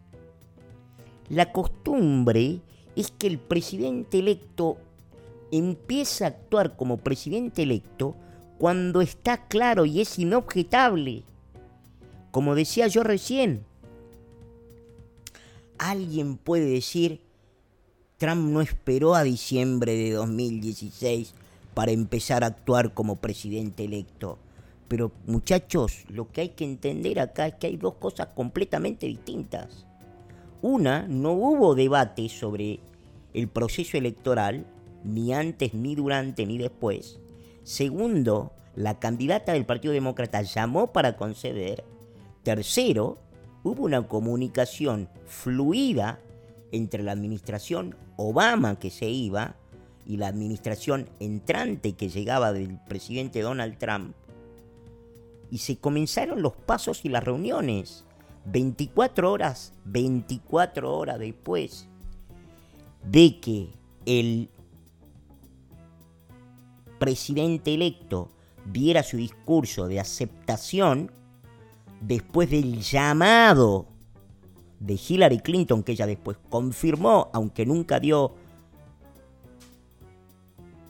La 1.30 1.52
costumbre 1.52 2.62
es 2.96 3.12
que 3.12 3.28
el 3.28 3.38
presidente 3.38 4.20
electo 4.20 4.78
empieza 5.52 6.26
a 6.26 6.30
actuar 6.30 6.76
como 6.76 6.98
presidente 6.98 7.64
electo 7.64 8.16
cuando 8.58 9.02
está 9.02 9.48
claro 9.48 9.86
y 9.86 10.02
es 10.02 10.18
inobjetable. 10.18 11.24
Como 12.32 12.56
decía 12.56 12.88
yo 12.88 13.04
recién, 13.04 13.66
alguien 15.78 16.38
puede 16.38 16.66
decir, 16.66 17.22
Trump 18.18 18.50
no 18.50 18.62
esperó 18.62 19.16
a 19.16 19.24
diciembre 19.24 19.94
de 19.96 20.12
2016 20.12 21.34
para 21.74 21.92
empezar 21.92 22.44
a 22.44 22.48
actuar 22.48 22.94
como 22.94 23.18
presidente 23.18 23.86
electo. 23.86 24.40
Pero 24.88 25.12
muchachos, 25.26 26.06
lo 26.10 26.32
que 26.32 26.42
hay 26.42 26.50
que 26.50 26.64
entender 26.64 27.20
acá 27.20 27.48
es 27.48 27.56
que 27.56 27.68
hay 27.68 27.78
dos 27.78 27.96
cosas 27.96 28.30
completamente 28.36 29.06
distintas. 29.06 29.86
Una, 30.62 31.08
no 31.08 31.34
hubo 31.34 31.76
debate 31.76 32.30
sobre 32.30 32.80
el 33.34 33.48
proceso 33.48 33.98
electoral, 33.98 34.66
ni 35.04 35.34
antes, 35.34 35.74
ni 35.74 35.94
durante, 35.94 36.46
ni 36.46 36.58
después. 36.58 37.20
Segundo, 37.64 38.54
la 38.76 38.98
candidata 38.98 39.54
del 39.54 39.66
Partido 39.66 39.94
Demócrata 39.94 40.42
llamó 40.42 40.92
para 40.94 41.18
conceder. 41.18 41.84
Tercero, 42.48 43.18
hubo 43.62 43.84
una 43.84 44.08
comunicación 44.08 45.10
fluida 45.26 46.22
entre 46.72 47.04
la 47.04 47.12
administración 47.12 47.98
Obama 48.16 48.80
que 48.80 48.90
se 48.90 49.10
iba 49.10 49.58
y 50.06 50.16
la 50.16 50.28
administración 50.28 51.10
entrante 51.20 51.98
que 51.98 52.08
llegaba 52.08 52.54
del 52.54 52.80
presidente 52.88 53.42
Donald 53.42 53.78
Trump. 53.78 54.16
Y 55.52 55.58
se 55.58 55.76
comenzaron 55.76 56.42
los 56.42 56.54
pasos 56.56 57.04
y 57.04 57.10
las 57.10 57.26
reuniones. 57.26 58.06
24 58.46 59.30
horas, 59.30 59.74
24 59.84 60.98
horas 60.98 61.20
después 61.20 61.90
de 63.04 63.42
que 63.42 63.74
el 64.06 64.50
presidente 66.98 67.74
electo 67.74 68.32
diera 68.72 69.04
su 69.04 69.18
discurso 69.18 69.90
de 69.90 70.00
aceptación 70.00 71.12
después 72.02 72.50
del 72.50 72.82
llamado 72.82 73.88
de 74.80 75.00
Hillary 75.08 75.40
Clinton, 75.40 75.84
que 75.84 75.94
ella 75.94 76.06
después 76.06 76.38
confirmó, 76.50 77.30
aunque 77.34 77.66
nunca 77.66 78.00
dio 78.00 78.34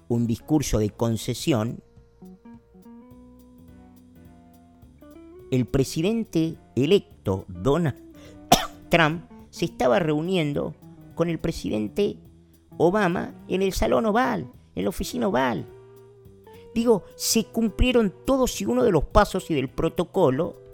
un 0.10 0.28
discurso 0.28 0.80
de 0.80 0.90
concesión, 0.90 1.82
el 5.52 5.66
presidente 5.66 6.58
electo 6.76 7.46
Donald 7.48 7.96
Trump 8.90 9.24
se 9.50 9.66
estaba 9.66 10.00
reuniendo 10.00 10.76
con 11.16 11.30
el 11.30 11.40
presidente 11.40 12.18
Obama 12.78 13.34
en 13.48 13.62
el 13.62 13.74
Salón 13.74 14.06
Oval, 14.06 14.52
en 14.76 14.84
la 14.84 14.90
oficina 14.90 15.28
Oval. 15.28 15.66
Digo, 16.76 17.06
se 17.16 17.46
cumplieron 17.46 18.14
todos 18.26 18.62
y 18.62 18.66
uno 18.66 18.84
de 18.84 18.92
los 18.92 19.06
pasos 19.06 19.50
y 19.50 19.56
del 19.56 19.70
protocolo 19.70 20.67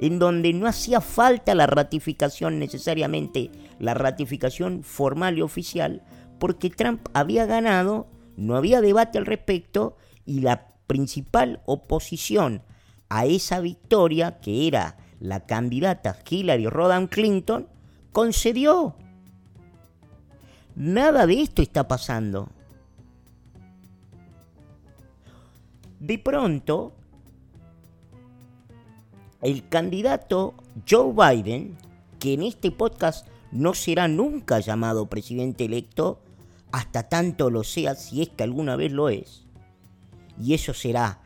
en 0.00 0.18
donde 0.18 0.54
no 0.54 0.66
hacía 0.66 1.02
falta 1.02 1.54
la 1.54 1.66
ratificación 1.66 2.58
necesariamente, 2.58 3.50
la 3.78 3.92
ratificación 3.92 4.82
formal 4.82 5.36
y 5.36 5.42
oficial, 5.42 6.02
porque 6.38 6.70
Trump 6.70 7.06
había 7.12 7.44
ganado, 7.44 8.06
no 8.34 8.56
había 8.56 8.80
debate 8.80 9.18
al 9.18 9.26
respecto 9.26 9.98
y 10.24 10.40
la 10.40 10.68
principal 10.86 11.60
oposición 11.66 12.62
a 13.10 13.26
esa 13.26 13.60
victoria, 13.60 14.40
que 14.40 14.66
era 14.66 14.96
la 15.20 15.44
candidata 15.44 16.16
Hillary 16.28 16.66
Rodham 16.66 17.06
Clinton, 17.06 17.68
concedió. 18.10 18.96
Nada 20.76 21.26
de 21.26 21.42
esto 21.42 21.60
está 21.60 21.86
pasando. 21.86 22.48
De 25.98 26.18
pronto, 26.18 26.94
el 29.42 29.68
candidato 29.68 30.54
Joe 30.88 31.12
Biden, 31.12 31.76
que 32.18 32.34
en 32.34 32.42
este 32.42 32.70
podcast 32.70 33.26
no 33.52 33.74
será 33.74 34.08
nunca 34.08 34.60
llamado 34.60 35.06
presidente 35.06 35.64
electo, 35.64 36.20
hasta 36.72 37.08
tanto 37.08 37.50
lo 37.50 37.64
sea 37.64 37.94
si 37.94 38.22
es 38.22 38.28
que 38.28 38.44
alguna 38.44 38.76
vez 38.76 38.92
lo 38.92 39.08
es. 39.08 39.46
Y 40.40 40.54
eso 40.54 40.74
será 40.74 41.20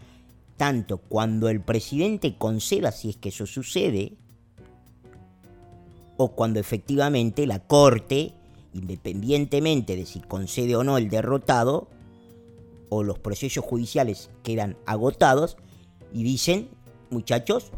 tanto 0.56 0.98
cuando 0.98 1.48
el 1.48 1.60
presidente 1.60 2.36
conceda 2.38 2.92
si 2.92 3.10
es 3.10 3.16
que 3.16 3.28
eso 3.30 3.46
sucede, 3.46 4.16
o 6.16 6.32
cuando 6.32 6.60
efectivamente 6.60 7.46
la 7.46 7.58
Corte, 7.58 8.34
independientemente 8.72 9.96
de 9.96 10.06
si 10.06 10.20
concede 10.20 10.76
o 10.76 10.84
no 10.84 10.96
el 10.96 11.08
derrotado, 11.08 11.88
o 12.88 13.02
los 13.02 13.18
procesos 13.18 13.64
judiciales 13.64 14.30
quedan 14.44 14.76
agotados 14.86 15.56
y 16.12 16.22
dicen, 16.22 16.68
muchachos, 17.10 17.72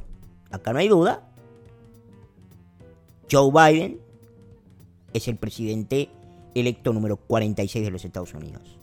acá 0.51 0.73
no 0.73 0.79
hay 0.79 0.89
duda, 0.89 1.29
Joe 3.31 3.51
Biden 3.51 4.01
es 5.13 5.29
el 5.29 5.37
presidente 5.37 6.11
electo 6.55 6.93
número 6.93 7.17
46 7.17 7.85
de 7.85 7.91
los 7.91 8.05
Estados 8.05 8.35
Unidos. 8.35 8.79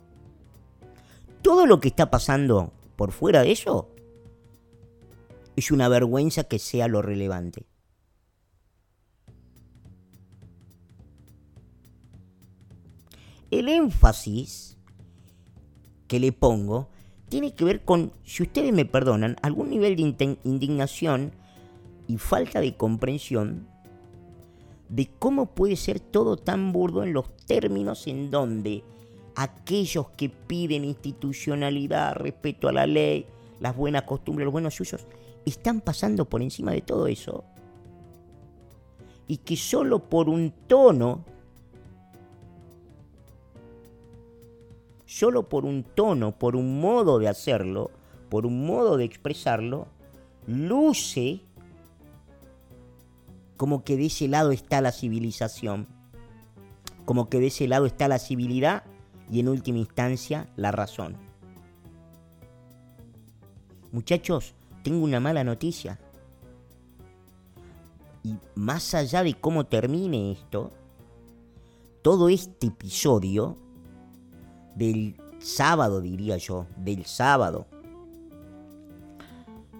Todo 1.42 1.66
lo 1.66 1.80
que 1.80 1.90
está 1.90 2.10
pasando 2.10 2.72
por 2.96 3.12
fuera 3.12 3.42
de 3.42 3.52
eso 3.52 3.90
es 5.56 5.72
una 5.72 5.88
vergüenza 5.88 6.44
que 6.44 6.60
sea 6.60 6.88
lo 6.88 7.02
relevante. 7.02 7.66
El 13.52 13.70
énfasis 13.70 14.78
que 16.08 16.20
le 16.20 16.32
pongo 16.32 16.90
tiene 17.30 17.54
que 17.54 17.66
ver 17.66 17.84
con, 17.84 18.12
si 18.24 18.44
ustedes 18.44 18.74
me 18.74 18.86
perdonan, 18.86 19.36
algún 19.42 19.70
nivel 19.70 19.96
de 19.96 20.38
indignación 20.44 21.34
y 22.08 22.18
falta 22.18 22.60
de 22.62 22.76
comprensión 22.76 23.68
de 24.94 25.10
cómo 25.18 25.48
puede 25.48 25.76
ser 25.76 26.00
todo 26.00 26.38
tan 26.38 26.72
burdo 26.72 27.04
en 27.04 27.14
los 27.14 27.36
términos 27.48 28.06
en 28.06 28.30
donde 28.30 28.84
aquellos 29.36 30.10
que 30.12 30.30
piden 30.30 30.86
institucionalidad, 30.86 32.16
respeto 32.16 32.68
a 32.68 32.74
la 32.74 32.86
ley, 32.86 33.26
las 33.60 33.76
buenas 33.76 34.04
costumbres, 34.04 34.46
los 34.46 34.52
buenos 34.52 34.80
usos, 34.80 35.08
están 35.46 35.82
pasando 35.82 36.26
por 36.26 36.44
encima 36.44 36.74
de 36.74 36.82
todo 36.82 37.08
eso. 37.08 37.44
Y 39.28 39.38
que 39.38 39.56
solo 39.56 40.10
por 40.10 40.30
un 40.30 40.54
tono, 40.68 41.26
solo 45.06 45.50
por 45.50 45.66
un 45.66 45.84
tono, 45.84 46.38
por 46.38 46.56
un 46.56 46.80
modo 46.80 47.18
de 47.18 47.30
hacerlo, 47.30 47.90
por 48.30 48.46
un 48.46 48.66
modo 48.68 48.98
de 48.98 49.06
expresarlo, 49.06 49.88
luce 50.46 51.42
como 53.58 53.84
que 53.84 53.98
de 53.98 54.08
ese 54.08 54.28
lado 54.28 54.52
está 54.52 54.82
la 54.82 54.92
civilización, 54.92 55.88
como 57.06 57.30
que 57.30 57.40
de 57.40 57.48
ese 57.48 57.68
lado 57.68 57.86
está 57.86 58.08
la 58.08 58.20
civilidad 58.20 58.84
y 59.30 59.40
en 59.40 59.50
última 59.50 59.80
instancia 59.80 60.48
la 60.56 60.72
razón. 60.72 61.18
Muchachos, 63.92 64.56
tengo 64.84 65.04
una 65.04 65.20
mala 65.20 65.44
noticia. 65.44 66.00
Y 68.24 68.38
más 68.56 68.94
allá 68.94 69.24
de 69.24 69.34
cómo 69.34 69.66
termine 69.66 70.32
esto, 70.32 70.72
todo 72.02 72.30
este 72.30 72.68
episodio 72.68 73.58
del 74.76 75.16
sábado, 75.40 76.02
diría 76.02 76.38
yo, 76.38 76.66
del 76.78 77.06
sábado, 77.06 77.68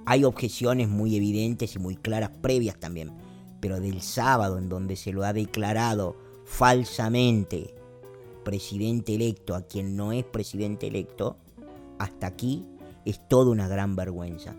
hay 0.06 0.26
objeciones 0.26 0.90
muy 0.90 1.16
evidentes 1.16 1.76
y 1.76 1.80
muy 1.80 1.96
claras 1.96 2.30
previas 2.30 2.78
también, 2.80 3.12
pero 3.64 3.80
del 3.80 4.02
sábado 4.02 4.58
en 4.58 4.68
donde 4.68 4.98
se 4.98 5.14
lo 5.14 5.24
ha 5.24 5.32
declarado 5.32 6.18
falsamente 6.44 7.74
presidente 8.44 9.16
electo 9.16 9.56
a 9.56 9.62
quien 9.62 9.96
no 9.96 10.12
es 10.12 10.26
presidente 10.26 10.88
electo, 10.88 11.38
hasta 11.98 12.28
aquí 12.28 12.66
es 13.06 13.26
toda 13.30 13.52
una 13.52 13.70
gran 13.70 13.96
vergüenza. 13.96 14.54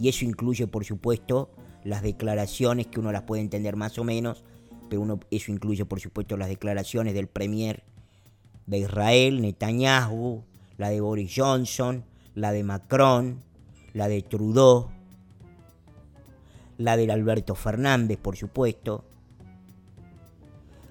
Y 0.00 0.08
eso 0.08 0.24
incluye, 0.24 0.66
por 0.66 0.86
supuesto, 0.86 1.50
las 1.84 2.00
declaraciones 2.00 2.86
que 2.86 3.00
uno 3.00 3.12
las 3.12 3.24
puede 3.24 3.42
entender 3.42 3.76
más 3.76 3.98
o 3.98 4.04
menos, 4.04 4.44
pero 4.88 5.20
eso 5.30 5.52
incluye, 5.52 5.84
por 5.84 6.00
supuesto, 6.00 6.38
las 6.38 6.48
declaraciones 6.48 7.12
del 7.12 7.26
premier 7.26 7.84
de 8.64 8.78
Israel, 8.78 9.42
Netanyahu, 9.42 10.42
la 10.78 10.88
de 10.88 11.02
Boris 11.02 11.34
Johnson, 11.36 12.02
la 12.34 12.50
de 12.52 12.64
Macron, 12.64 13.42
la 13.92 14.08
de 14.08 14.22
Trudeau, 14.22 14.88
la 16.78 16.96
de 16.96 17.10
Alberto 17.10 17.54
Fernández, 17.54 18.18
por 18.18 18.36
supuesto, 18.36 19.04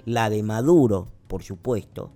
la 0.05 0.29
de 0.29 0.43
Maduro, 0.43 1.07
por 1.27 1.43
supuesto, 1.43 2.11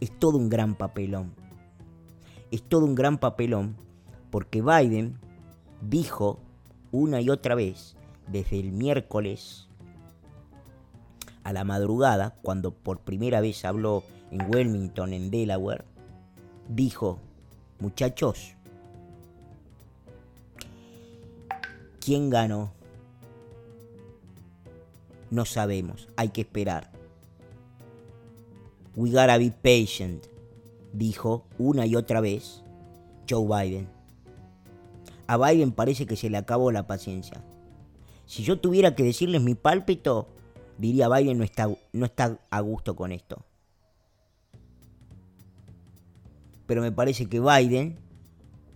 es 0.00 0.16
todo 0.18 0.38
un 0.38 0.48
gran 0.48 0.74
papelón. 0.74 1.34
Es 2.50 2.62
todo 2.62 2.84
un 2.84 2.94
gran 2.94 3.18
papelón 3.18 3.76
porque 4.30 4.62
Biden 4.62 5.18
dijo 5.82 6.40
una 6.92 7.20
y 7.20 7.30
otra 7.30 7.54
vez 7.54 7.96
desde 8.26 8.60
el 8.60 8.72
miércoles 8.72 9.68
a 11.44 11.52
la 11.52 11.64
madrugada, 11.64 12.36
cuando 12.42 12.72
por 12.72 13.00
primera 13.00 13.40
vez 13.40 13.64
habló 13.64 14.02
en 14.30 14.54
Wilmington, 14.54 15.14
en 15.14 15.30
Delaware, 15.30 15.84
dijo, 16.68 17.20
muchachos, 17.80 18.54
¿quién 22.00 22.30
ganó? 22.30 22.72
No 25.30 25.44
sabemos, 25.44 26.08
hay 26.16 26.30
que 26.30 26.40
esperar. 26.40 26.90
We 28.96 29.10
gotta 29.10 29.38
be 29.38 29.50
patient, 29.50 30.26
dijo 30.92 31.44
una 31.58 31.86
y 31.86 31.94
otra 31.96 32.20
vez 32.20 32.62
Joe 33.28 33.46
Biden. 33.46 33.88
A 35.26 35.36
Biden 35.36 35.72
parece 35.72 36.06
que 36.06 36.16
se 36.16 36.30
le 36.30 36.38
acabó 36.38 36.72
la 36.72 36.86
paciencia. 36.86 37.44
Si 38.24 38.42
yo 38.42 38.58
tuviera 38.58 38.94
que 38.94 39.04
decirles 39.04 39.42
mi 39.42 39.54
pálpito, 39.54 40.28
diría 40.78 41.08
Biden 41.08 41.38
no 41.38 41.44
está, 41.44 41.68
no 41.92 42.06
está 42.06 42.38
a 42.50 42.60
gusto 42.60 42.96
con 42.96 43.12
esto. 43.12 43.44
Pero 46.68 46.82
me 46.82 46.92
parece 46.92 47.30
que 47.30 47.40
Biden 47.40 47.98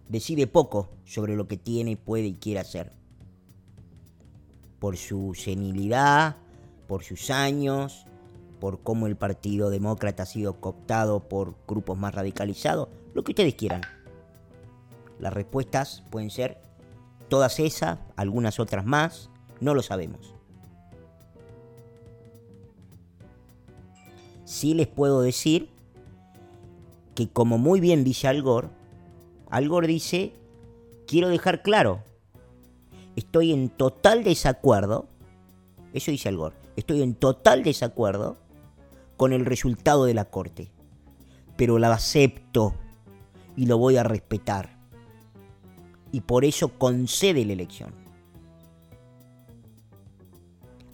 decide 0.09 0.47
poco 0.47 0.89
sobre 1.05 1.37
lo 1.37 1.47
que 1.47 1.59
tiene, 1.59 1.99
puede 1.99 2.29
y 2.29 2.35
quiere 2.37 2.61
hacer. 2.61 2.91
Por 4.79 4.97
su 4.97 5.35
senilidad, 5.35 6.37
por 6.89 7.05
sus 7.05 7.29
años, 7.29 8.07
por 8.61 8.81
cómo 8.81 9.07
el 9.07 9.17
Partido 9.17 9.69
Demócrata 9.69 10.23
ha 10.23 10.27
sido 10.27 10.59
cooptado 10.59 11.29
por 11.29 11.55
grupos 11.69 11.99
más 11.99 12.15
radicalizados, 12.15 12.89
lo 13.13 13.25
que 13.25 13.33
ustedes 13.33 13.57
quieran. 13.57 13.83
Las 15.19 15.35
respuestas 15.35 16.03
pueden 16.09 16.31
ser 16.31 16.63
todas 17.29 17.61
esas, 17.61 17.99
algunas 18.17 18.59
otras 18.59 18.87
más, 18.87 19.29
no 19.61 19.75
lo 19.75 19.83
sabemos. 19.83 20.35
Sí 24.47 24.73
les 24.73 24.89
puedo 24.89 25.21
decir 25.21 25.69
que 27.15 27.29
como 27.29 27.59
muy 27.59 27.81
bien 27.81 28.05
dice 28.05 28.29
Al 28.29 28.43
Gore, 28.43 28.69
Al 29.51 29.69
Gore 29.69 29.87
dice, 29.87 30.33
quiero 31.07 31.29
dejar 31.29 31.63
claro, 31.63 32.03
estoy 33.17 33.53
en 33.53 33.69
total 33.69 34.25
desacuerdo, 34.25 35.07
eso 35.93 36.11
dice 36.11 36.29
Al 36.29 36.37
Gore, 36.37 36.57
estoy 36.77 37.03
en 37.03 37.15
total 37.15 37.63
desacuerdo 37.63 38.39
con 39.17 39.33
el 39.33 39.45
resultado 39.45 40.05
de 40.05 40.15
la 40.15 40.25
corte, 40.25 40.71
pero 41.57 41.79
la 41.79 41.93
acepto 41.93 42.75
y 43.57 43.67
lo 43.67 43.79
voy 43.79 43.97
a 43.97 44.03
respetar. 44.03 44.79
Y 46.11 46.23
por 46.23 46.45
eso 46.45 46.79
concede 46.79 47.45
la 47.45 47.53
elección. 47.55 47.95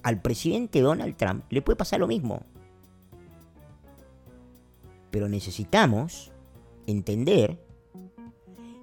Al 0.03 0.23
presidente 0.23 0.81
Donald 0.81 1.17
Trump 1.17 1.45
le 1.51 1.63
puede 1.63 1.77
pasar 1.77 2.01
lo 2.01 2.07
mismo. 2.07 2.43
Pero 5.11 5.29
necesitamos 5.29 6.33
entender 6.87 7.59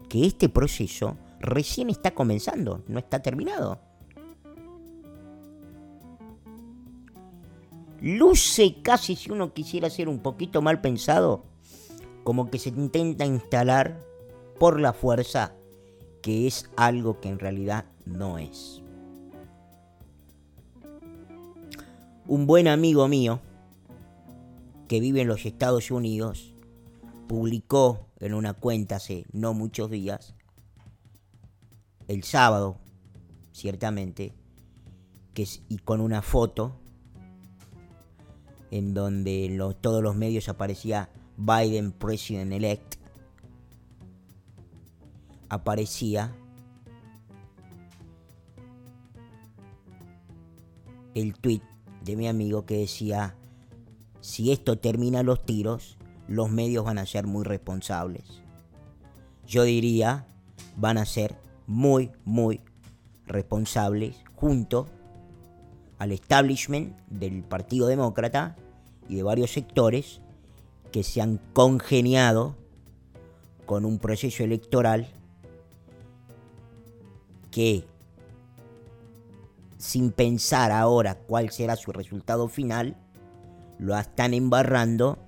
que 0.10 0.26
este 0.26 0.50
proceso 0.50 1.18
recién 1.40 1.90
está 1.90 2.12
comenzando, 2.12 2.84
no 2.88 3.00
está 3.00 3.22
terminado. 3.22 3.80
luce 8.06 8.76
casi 8.84 9.16
si 9.16 9.32
uno 9.32 9.52
quisiera 9.52 9.90
ser 9.90 10.10
un 10.10 10.20
poquito 10.20 10.62
mal 10.62 10.80
pensado, 10.80 11.44
como 12.24 12.52
que 12.52 12.60
se 12.60 12.70
intenta 12.70 13.26
instalar 13.26 14.00
por 14.60 14.80
la 14.80 14.94
fuerza 14.94 15.54
que 16.22 16.46
es 16.46 16.70
algo 16.78 17.20
que 17.20 17.30
en 17.30 17.40
realidad 17.40 17.86
no 18.06 18.38
es. 18.38 18.84
Un 22.28 22.46
buen 22.46 22.68
amigo 22.68 23.08
mío 23.08 23.40
que 24.88 25.00
vive 25.00 25.22
en 25.22 25.28
los 25.28 25.46
Estados 25.46 25.92
Unidos 25.92 26.54
publicó 27.28 28.08
en 28.20 28.34
una 28.34 28.54
cuenta 28.54 28.98
hace 28.98 29.26
no 29.32 29.54
muchos 29.54 29.90
días, 29.90 30.36
el 32.08 32.24
sábado, 32.24 32.78
ciertamente, 33.52 34.34
y 35.68 35.78
con 35.80 36.02
una 36.02 36.22
foto 36.22 36.80
en 38.72 38.94
donde 38.94 39.46
en 39.46 39.58
todos 39.82 40.02
los 40.04 40.16
medios 40.16 40.50
aparecía 40.50 41.10
Biden 41.38 41.92
President 41.92 42.54
Elect, 42.54 42.96
aparecía 45.50 46.36
el 51.14 51.34
tweet 51.34 51.62
de 52.04 52.16
mi 52.16 52.28
amigo 52.28 52.66
que 52.66 52.78
decía, 52.78 53.36
si 54.26 54.52
esto 54.52 54.80
termina 54.80 55.22
los 55.22 55.46
tiros, 55.46 56.00
los 56.28 56.50
medios 56.50 56.84
van 56.84 56.98
a 56.98 57.06
ser 57.06 57.28
muy 57.28 57.44
responsables. 57.44 58.42
Yo 59.46 59.62
diría, 59.62 60.26
van 60.76 60.98
a 60.98 61.06
ser 61.06 61.36
muy, 61.68 62.10
muy 62.24 62.60
responsables 63.28 64.16
junto 64.34 64.88
al 66.00 66.12
establishment 66.12 66.98
del 67.08 67.44
Partido 67.44 67.86
Demócrata 67.86 68.56
y 69.08 69.16
de 69.16 69.22
varios 69.22 69.52
sectores 69.52 70.22
que 70.92 71.04
se 71.04 71.22
han 71.22 71.40
congeniado 71.54 72.56
con 73.68 73.86
un 73.86 74.00
proceso 74.00 74.44
electoral 74.44 75.08
que 77.52 77.86
sin 79.78 80.12
pensar 80.12 80.72
ahora 80.72 81.14
cuál 81.14 81.52
será 81.52 81.76
su 81.76 81.92
resultado 81.92 82.48
final, 82.48 82.98
lo 83.80 83.98
están 83.98 84.34
embarrando 84.34 85.20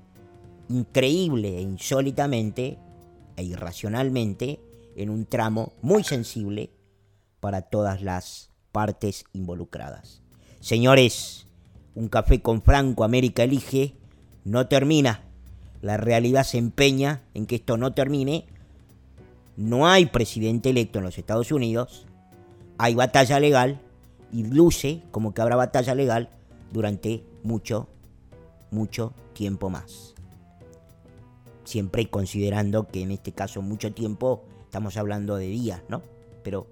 increíble 0.70 1.58
e 1.58 1.62
insólitamente 1.62 2.78
e 3.36 3.44
irracionalmente 3.44 4.60
en 4.96 5.10
un 5.10 5.26
tramo 5.26 5.74
muy 5.82 6.04
sensible 6.04 6.72
para 7.40 7.62
todas 7.62 8.02
las 8.02 8.52
partes 8.72 9.26
involucradas. 9.34 10.22
Señores, 10.60 11.48
un 11.96 12.10
café 12.10 12.42
con 12.42 12.62
Franco 12.62 13.04
América 13.04 13.44
elige 13.44 13.96
no 14.44 14.68
termina. 14.68 15.24
La 15.82 15.98
realidad 15.98 16.44
se 16.44 16.58
empeña 16.58 17.22
en 17.34 17.46
que 17.46 17.56
esto 17.56 17.78
no 17.78 17.94
termine. 17.94 18.46
No 19.56 19.88
hay 19.88 20.08
presidente 20.08 20.70
electo 20.70 21.00
en 21.00 21.06
los 21.06 21.18
Estados 21.18 21.52
Unidos. 21.52 22.06
Hay 22.78 22.96
batalla 22.96 23.40
legal 23.40 23.82
y 24.32 24.44
luce 24.44 25.04
como 25.12 25.34
que 25.34 25.42
habrá 25.42 25.56
batalla 25.56 25.96
legal 25.96 26.30
durante 26.72 27.24
mucho, 27.44 27.88
mucho 28.72 29.14
tiempo 29.34 29.70
más. 29.70 30.16
Siempre 31.64 32.10
considerando 32.10 32.88
que 32.88 33.02
en 33.02 33.12
este 33.12 33.34
caso 33.34 33.62
mucho 33.62 33.94
tiempo 33.94 34.46
estamos 34.64 34.98
hablando 34.98 35.36
de 35.36 35.48
días, 35.48 35.82
¿no? 35.90 36.02
Pero 36.44 36.68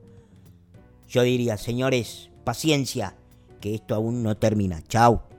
yo 1.07 1.23
diría, 1.23 1.57
señores, 1.57 2.29
paciencia, 2.43 3.15
que 3.59 3.75
esto 3.75 3.95
aún 3.95 4.23
no 4.23 4.37
termina. 4.37 4.81
Chao. 4.83 5.27